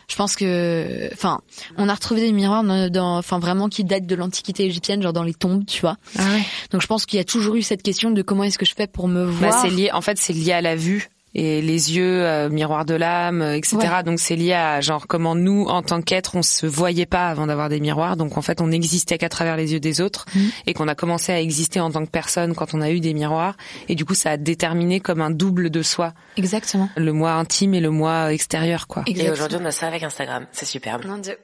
Je 0.09 0.15
pense 0.15 0.37
que, 0.37 1.09
enfin, 1.11 1.41
on 1.77 1.89
a 1.89 1.93
retrouvé 1.93 2.21
des 2.21 2.31
miroirs 2.31 2.63
dans, 2.89 3.17
enfin 3.17 3.39
vraiment 3.39 3.67
qui 3.67 3.83
datent 3.83 4.05
de 4.05 4.15
l'antiquité 4.15 4.63
égyptienne, 4.63 5.01
genre 5.01 5.11
dans 5.11 5.23
les 5.23 5.33
tombes, 5.33 5.65
tu 5.65 5.81
vois. 5.81 5.97
Ah 6.17 6.23
ouais. 6.33 6.43
Donc 6.71 6.81
je 6.81 6.87
pense 6.87 7.05
qu'il 7.05 7.17
y 7.17 7.19
a 7.19 7.25
toujours 7.25 7.55
eu 7.55 7.61
cette 7.61 7.83
question 7.83 8.09
de 8.11 8.21
comment 8.21 8.43
est-ce 8.45 8.57
que 8.57 8.65
je 8.65 8.73
fais 8.73 8.87
pour 8.87 9.09
me 9.09 9.25
Bah, 9.25 9.49
voir. 9.49 9.61
c'est 9.61 9.69
lié, 9.69 9.91
en 9.91 9.99
fait, 9.99 10.17
c'est 10.17 10.31
lié 10.31 10.53
à 10.53 10.61
la 10.61 10.77
vue 10.77 11.09
et 11.35 11.61
les 11.61 11.95
yeux, 11.95 12.25
euh, 12.25 12.49
miroir 12.49 12.85
de 12.85 12.95
l'âme, 12.95 13.41
euh, 13.41 13.55
etc. 13.55 13.77
Ouais. 13.77 14.03
Donc 14.03 14.19
c'est 14.19 14.35
lié 14.35 14.53
à 14.53 14.81
genre 14.81 15.07
comment 15.07 15.35
nous, 15.35 15.65
en 15.65 15.81
tant 15.83 16.01
qu'êtres, 16.01 16.35
on 16.35 16.41
se 16.41 16.65
voyait 16.65 17.05
pas 17.05 17.27
avant 17.29 17.47
d'avoir 17.47 17.69
des 17.69 17.79
miroirs. 17.79 18.17
Donc 18.17 18.37
en 18.37 18.41
fait, 18.41 18.61
on 18.61 18.67
n'existait 18.67 19.17
qu'à 19.17 19.29
travers 19.29 19.55
les 19.57 19.73
yeux 19.73 19.79
des 19.79 20.01
autres 20.01 20.25
Mhm. 20.33 20.49
et 20.65 20.73
qu'on 20.73 20.87
a 20.87 20.95
commencé 20.95 21.31
à 21.31 21.39
exister 21.39 21.79
en 21.79 21.91
tant 21.91 22.03
que 22.05 22.09
personne 22.11 22.55
quand 22.55 22.73
on 22.73 22.81
a 22.81 22.89
eu 22.91 22.99
des 22.99 23.13
miroirs. 23.13 23.55
Et 23.89 23.95
du 23.95 24.05
coup, 24.05 24.15
ça 24.15 24.31
a 24.31 24.37
déterminé 24.37 24.99
comme 24.99 25.21
un 25.21 25.29
double 25.31 25.69
de 25.69 25.81
soi, 25.81 26.13
Exactement. 26.37 26.89
le 26.95 27.11
moi 27.13 27.33
intime 27.33 27.73
et 27.73 27.79
le 27.81 27.91
moi 27.91 28.33
extérieur, 28.33 28.87
quoi. 28.87 29.03
Et 29.07 29.29
aujourd'hui, 29.29 29.57
on 29.61 29.65
a 29.65 29.71
ça 29.71 29.87
avec 29.87 30.03
Instagram. 30.03 30.45
C'est 30.51 30.65
superbe. 30.65 31.05
Mon 31.05 31.17
Dieu. 31.17 31.37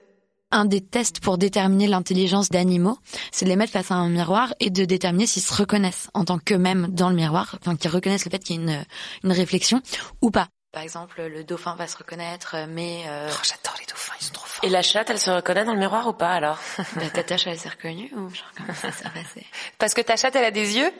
Un 0.56 0.66
des 0.66 0.82
tests 0.82 1.20
pour 1.20 1.40
déterminer 1.40 1.88
l'intelligence 1.88 2.50
d'animaux, 2.50 3.00
c'est 3.32 3.46
de 3.46 3.50
les 3.50 3.56
mettre 3.56 3.72
face 3.74 3.90
à 3.90 3.96
un 3.96 4.08
miroir 4.08 4.54
et 4.60 4.70
de 4.70 4.86
déterminer 4.86 5.26
s'ils 5.26 5.42
se 5.42 5.52
reconnaissent 5.52 6.12
en 6.14 6.26
tant 6.26 6.38
qu'eux-mêmes 6.38 6.90
dans 6.92 7.10
le 7.10 7.16
miroir, 7.16 7.56
enfin 7.60 7.76
qu'ils 7.76 7.90
reconnaissent 7.90 8.26
le 8.26 8.30
fait 8.30 8.38
qu'il 8.38 8.58
y 8.58 8.60
a 8.60 8.62
une, 8.62 8.86
une 9.24 9.32
réflexion 9.32 9.82
ou 10.22 10.30
pas. 10.30 10.48
Par 10.72 10.84
exemple, 10.84 11.22
le 11.24 11.44
dauphin 11.44 11.76
va 11.76 11.88
se 11.88 11.98
reconnaître, 11.98 12.56
mais 12.70 13.04
euh, 13.08 13.30
Oh, 13.32 13.38
j'adore 13.44 13.76
les 13.80 13.86
dauphins, 13.86 14.14
ils 14.20 14.26
sont 14.26 14.34
trop 14.34 14.46
forts. 14.48 14.64
Et 14.64 14.70
la 14.70 14.82
chatte, 14.84 15.10
elle 15.12 15.20
se 15.20 15.30
reconnaît 15.32 15.66
dans 15.66 15.74
le 15.74 15.80
miroir 15.80 16.08
ou 16.08 16.14
pas 16.14 16.30
alors? 16.32 16.58
La 17.00 17.10
tatache 17.10 17.46
elle 17.48 17.60
s'est 17.60 17.70
reconnue 17.70 18.12
ou 18.16 18.30
genre 18.34 18.52
comment 18.58 18.74
ça 18.74 18.92
s'est 18.92 19.04
passé? 19.04 19.46
Parce 19.78 19.94
que 19.94 20.02
ta 20.02 20.16
chatte, 20.18 20.36
elle 20.36 20.46
a 20.46 20.52
des 20.52 20.78
yeux. 20.78 20.92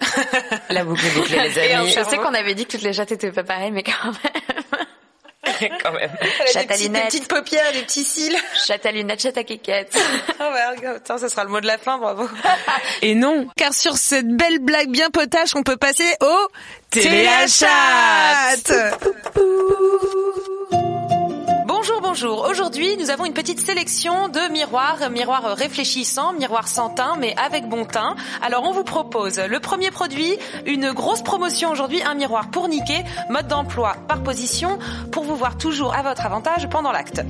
La 0.70 0.84
boucle 0.84 1.04
est 1.06 1.16
bouclée, 1.16 1.40
les 1.50 1.60
Et 1.60 1.74
amis. 1.74 1.90
Je 1.90 2.04
sais 2.04 2.18
qu'on 2.18 2.34
avait 2.36 2.54
dit 2.54 2.66
que 2.66 2.72
toutes 2.74 2.84
les 2.84 2.94
chattes 2.94 3.12
étaient 3.14 3.32
pas 3.32 3.44
pareilles, 3.44 3.72
mais 3.72 3.82
quand 3.84 3.92
même. 4.06 4.43
Quand 5.84 5.92
même. 5.92 6.12
Chatte 6.52 6.72
à 6.72 6.78
lunettes, 6.78 7.28
paupières, 7.28 7.72
des 7.74 7.82
petits 7.82 8.04
cils. 8.04 8.38
chatte 8.66 8.86
à 8.86 8.92
lunettes. 8.92 9.28
Oh 10.40 10.44
ouais, 10.44 10.88
attends, 10.88 11.18
ça 11.18 11.30
sera 11.30 11.44
le 11.44 11.50
mot 11.50 11.62
de 11.62 11.68
la 11.68 11.78
fin, 11.78 11.98
bravo. 11.98 12.28
Et 13.02 13.16
non, 13.16 13.48
Car 13.56 13.74
sur 13.74 13.98
cette 13.98 14.28
belle 14.28 14.60
blague 14.60 14.90
bien 14.90 15.10
potache, 15.10 15.56
on 15.56 15.64
peut 15.64 15.78
passer 15.78 16.16
au 16.22 16.48
Téléachat. 16.90 17.68
Bonjour. 22.04 22.46
Aujourd'hui, 22.50 22.98
nous 22.98 23.12
avons 23.12 23.24
une 23.24 23.34
petite 23.34 23.62
sélection 23.62 24.28
de 24.28 24.52
miroirs, 24.52 25.10
miroirs 25.10 25.56
réfléchissants, 25.56 26.34
miroirs 26.34 26.68
sans 26.68 26.90
teint, 26.90 27.16
mais 27.18 27.34
avec 27.38 27.70
bon 27.70 27.86
teint. 27.86 28.18
Alors, 28.42 28.66
on 28.66 28.74
vous 28.74 28.84
propose 28.84 29.40
le 29.40 29.60
premier 29.62 29.90
produit, 29.90 30.38
une 30.66 30.92
grosse 30.92 31.22
promotion 31.22 31.72
aujourd'hui, 31.72 32.04
un 32.04 32.14
miroir 32.14 32.52
pour 32.52 32.68
niquer, 32.68 33.06
mode 33.30 33.48
d'emploi 33.48 33.96
par 34.10 34.22
position, 34.22 34.78
pour 35.14 35.24
vous 35.24 35.38
voir 35.38 35.58
toujours 35.58 35.96
à 35.96 36.02
votre 36.02 36.26
avantage 36.26 36.68
pendant 36.70 36.92
l'acte. 36.92 37.22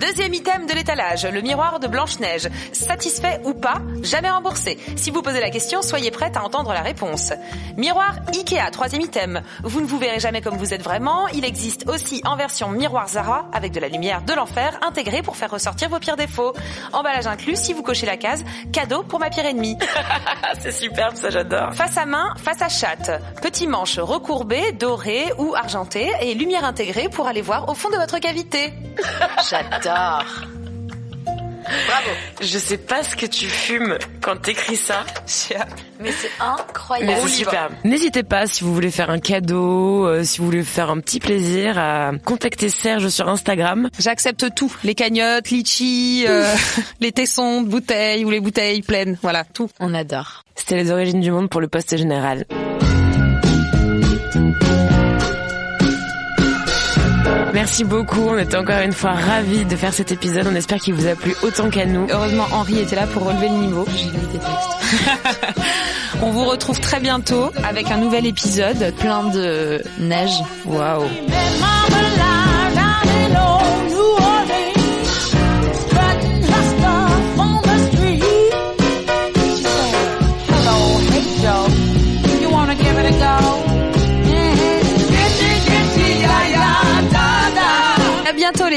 Deuxième 0.00 0.32
item 0.32 0.66
de 0.66 0.74
l'étalage, 0.74 1.26
le 1.26 1.40
miroir 1.40 1.80
de 1.80 1.88
Blanche-Neige. 1.88 2.48
Satisfait 2.72 3.40
ou 3.44 3.52
pas, 3.52 3.82
jamais 4.02 4.30
remboursé. 4.30 4.78
Si 4.94 5.10
vous 5.10 5.22
posez 5.22 5.40
la 5.40 5.50
question, 5.50 5.82
soyez 5.82 6.12
prête 6.12 6.36
à 6.36 6.44
entendre 6.44 6.72
la 6.72 6.82
réponse. 6.82 7.32
Miroir 7.76 8.14
Ikea, 8.28 8.70
troisième 8.70 9.02
item. 9.02 9.42
Vous 9.64 9.80
ne 9.80 9.86
vous 9.86 9.98
verrez 9.98 10.20
jamais 10.20 10.40
comme 10.40 10.56
vous 10.56 10.72
êtes 10.72 10.82
vraiment. 10.82 11.26
Il 11.28 11.44
existe 11.44 11.88
aussi 11.88 12.22
en 12.24 12.36
version 12.36 12.68
miroir 12.68 13.08
Zara, 13.08 13.46
avec 13.52 13.72
de 13.72 13.80
la 13.80 13.88
lumière 13.88 14.20
l'enfer 14.34 14.78
intégrée 14.86 15.22
pour 15.22 15.36
faire 15.36 15.50
ressortir 15.50 15.88
vos 15.88 15.98
pires 15.98 16.16
défauts. 16.16 16.52
Emballage 16.92 17.26
inclus 17.26 17.56
si 17.56 17.72
vous 17.72 17.82
cochez 17.82 18.06
la 18.06 18.16
case. 18.16 18.44
Cadeau 18.72 19.02
pour 19.02 19.18
ma 19.18 19.30
pire 19.30 19.46
ennemie. 19.46 19.76
c'est 20.60 20.72
superbe, 20.72 21.16
ça 21.16 21.30
j'adore. 21.30 21.74
Face 21.74 21.96
à 21.96 22.06
main, 22.06 22.34
face 22.36 22.62
à 22.62 22.68
chatte. 22.68 23.10
Petit 23.42 23.66
manche 23.66 23.98
recourbé, 23.98 24.72
doré 24.72 25.32
ou 25.38 25.54
argenté 25.54 26.10
et 26.22 26.34
lumière 26.34 26.64
intégrée 26.64 27.08
pour 27.08 27.26
aller 27.26 27.42
voir 27.42 27.68
au 27.68 27.74
fond 27.74 27.90
de 27.90 27.96
votre 27.96 28.18
cavité. 28.18 28.72
J'adore. 29.50 30.59
Bravo. 31.86 32.10
Je 32.40 32.58
sais 32.58 32.78
pas 32.78 33.02
ce 33.02 33.16
que 33.16 33.26
tu 33.26 33.46
fumes 33.46 33.98
quand 34.20 34.36
t'écris 34.36 34.76
ça. 34.76 35.04
Mais 36.00 36.10
c'est 36.12 36.30
incroyable. 36.40 37.12
Mais 37.22 37.28
c'est 37.28 37.36
superbe. 37.36 37.72
N'hésitez 37.84 38.22
pas 38.22 38.46
si 38.46 38.64
vous 38.64 38.74
voulez 38.74 38.90
faire 38.90 39.10
un 39.10 39.18
cadeau, 39.18 40.06
euh, 40.06 40.24
si 40.24 40.38
vous 40.38 40.46
voulez 40.46 40.64
faire 40.64 40.90
un 40.90 40.98
petit 41.00 41.20
plaisir, 41.20 41.78
à 41.78 42.12
contacter 42.24 42.70
Serge 42.70 43.08
sur 43.08 43.28
Instagram. 43.28 43.88
J'accepte 43.98 44.54
tout. 44.54 44.74
Les 44.84 44.94
cagnottes, 44.94 45.50
litchi, 45.50 46.24
euh, 46.26 46.52
les 47.00 47.12
tessons 47.12 47.62
de 47.62 47.68
bouteilles 47.68 48.24
ou 48.24 48.30
les 48.30 48.40
bouteilles 48.40 48.82
pleines. 48.82 49.18
Voilà, 49.22 49.44
tout. 49.44 49.70
On 49.78 49.94
adore. 49.94 50.44
C'était 50.54 50.76
les 50.76 50.90
origines 50.90 51.20
du 51.20 51.30
monde 51.30 51.48
pour 51.48 51.60
le 51.60 51.68
poste 51.68 51.96
général. 51.96 52.44
Merci 57.60 57.84
beaucoup, 57.84 58.22
on 58.22 58.38
était 58.38 58.56
encore 58.56 58.80
une 58.80 58.94
fois 58.94 59.10
ravis 59.10 59.66
de 59.66 59.76
faire 59.76 59.92
cet 59.92 60.12
épisode, 60.12 60.46
on 60.50 60.54
espère 60.54 60.78
qu'il 60.78 60.94
vous 60.94 61.06
a 61.06 61.14
plu 61.14 61.34
autant 61.42 61.68
qu'à 61.68 61.84
nous. 61.84 62.06
Heureusement, 62.08 62.46
Henri 62.52 62.78
était 62.78 62.96
là 62.96 63.06
pour 63.06 63.22
relever 63.26 63.50
le 63.50 63.56
niveau. 63.56 63.84
J'ai 63.94 64.06
lu 64.06 64.26
des 64.32 64.38
textes. 64.38 65.60
On 66.22 66.30
vous 66.30 66.46
retrouve 66.46 66.80
très 66.80 67.00
bientôt 67.00 67.50
avec 67.62 67.90
un 67.90 67.98
nouvel 67.98 68.24
épisode. 68.24 68.94
Plein 68.98 69.24
de 69.24 69.82
neige. 69.98 70.42
Waouh. 70.64 71.04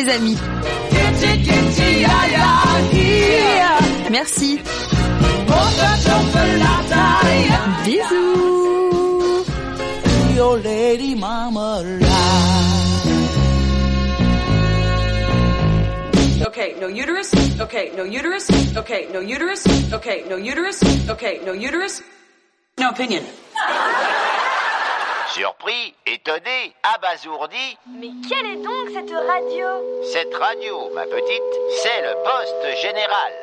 Les 0.04 0.12
amis. 0.12 0.38
Merci. 4.12 4.60
Bisous. 7.86 8.44
Okay, 16.46 16.76
no 16.80 16.88
uterus. 16.88 17.34
Okay, 17.60 17.92
no 17.96 18.04
uterus. 18.04 18.50
Okay, 18.78 19.08
no 19.12 19.22
uterus. 19.22 19.66
Okay, 19.94 20.24
no 20.30 20.38
uterus. 20.38 20.82
Okay, 21.10 21.39
no 21.46 21.54
uterus. 21.54 22.02
No 22.78 22.89
opinion. 22.89 23.24
Surpris, 25.34 25.96
étonné, 26.06 26.76
abasourdi. 26.84 27.76
Mais 27.88 28.12
quelle 28.30 28.46
est 28.46 28.63
donc 28.63 28.89
cette 28.93 29.10
radio 29.10 29.65
Cette 30.13 30.36
radio, 30.36 30.93
ma 30.93 31.06
petite, 31.06 31.41
c'est 31.82 32.04
le 32.04 32.13
poste 32.24 32.82
général. 32.84 33.34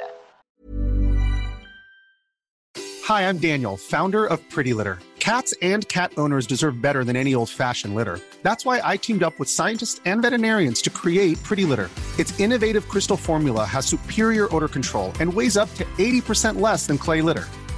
Hi, 3.09 3.29
I'm 3.29 3.39
Daniel, 3.39 3.77
founder 3.77 4.25
of 4.25 4.39
Pretty 4.51 4.73
Litter. 4.73 5.01
Cats 5.19 5.53
and 5.63 5.89
cat 5.89 6.13
owners 6.17 6.47
deserve 6.47 6.81
better 6.81 7.03
than 7.03 7.17
any 7.17 7.35
old-fashioned 7.35 7.97
litter. 7.97 8.21
That's 8.45 8.65
why 8.65 8.81
I 8.85 8.97
teamed 8.97 9.25
up 9.25 9.41
with 9.41 9.49
scientists 9.49 10.01
and 10.05 10.23
veterinarians 10.23 10.81
to 10.83 10.91
create 10.91 11.43
Pretty 11.43 11.65
Litter. 11.65 11.91
Its 12.21 12.39
innovative 12.39 12.87
crystal 12.89 13.17
formula 13.17 13.65
has 13.65 13.85
superior 13.85 14.47
odor 14.55 14.69
control 14.69 15.13
and 15.19 15.35
weighs 15.35 15.57
up 15.57 15.75
to 15.75 15.85
80% 15.99 16.61
less 16.61 16.87
than 16.87 16.99
clay 16.99 17.21
litter. 17.21 17.49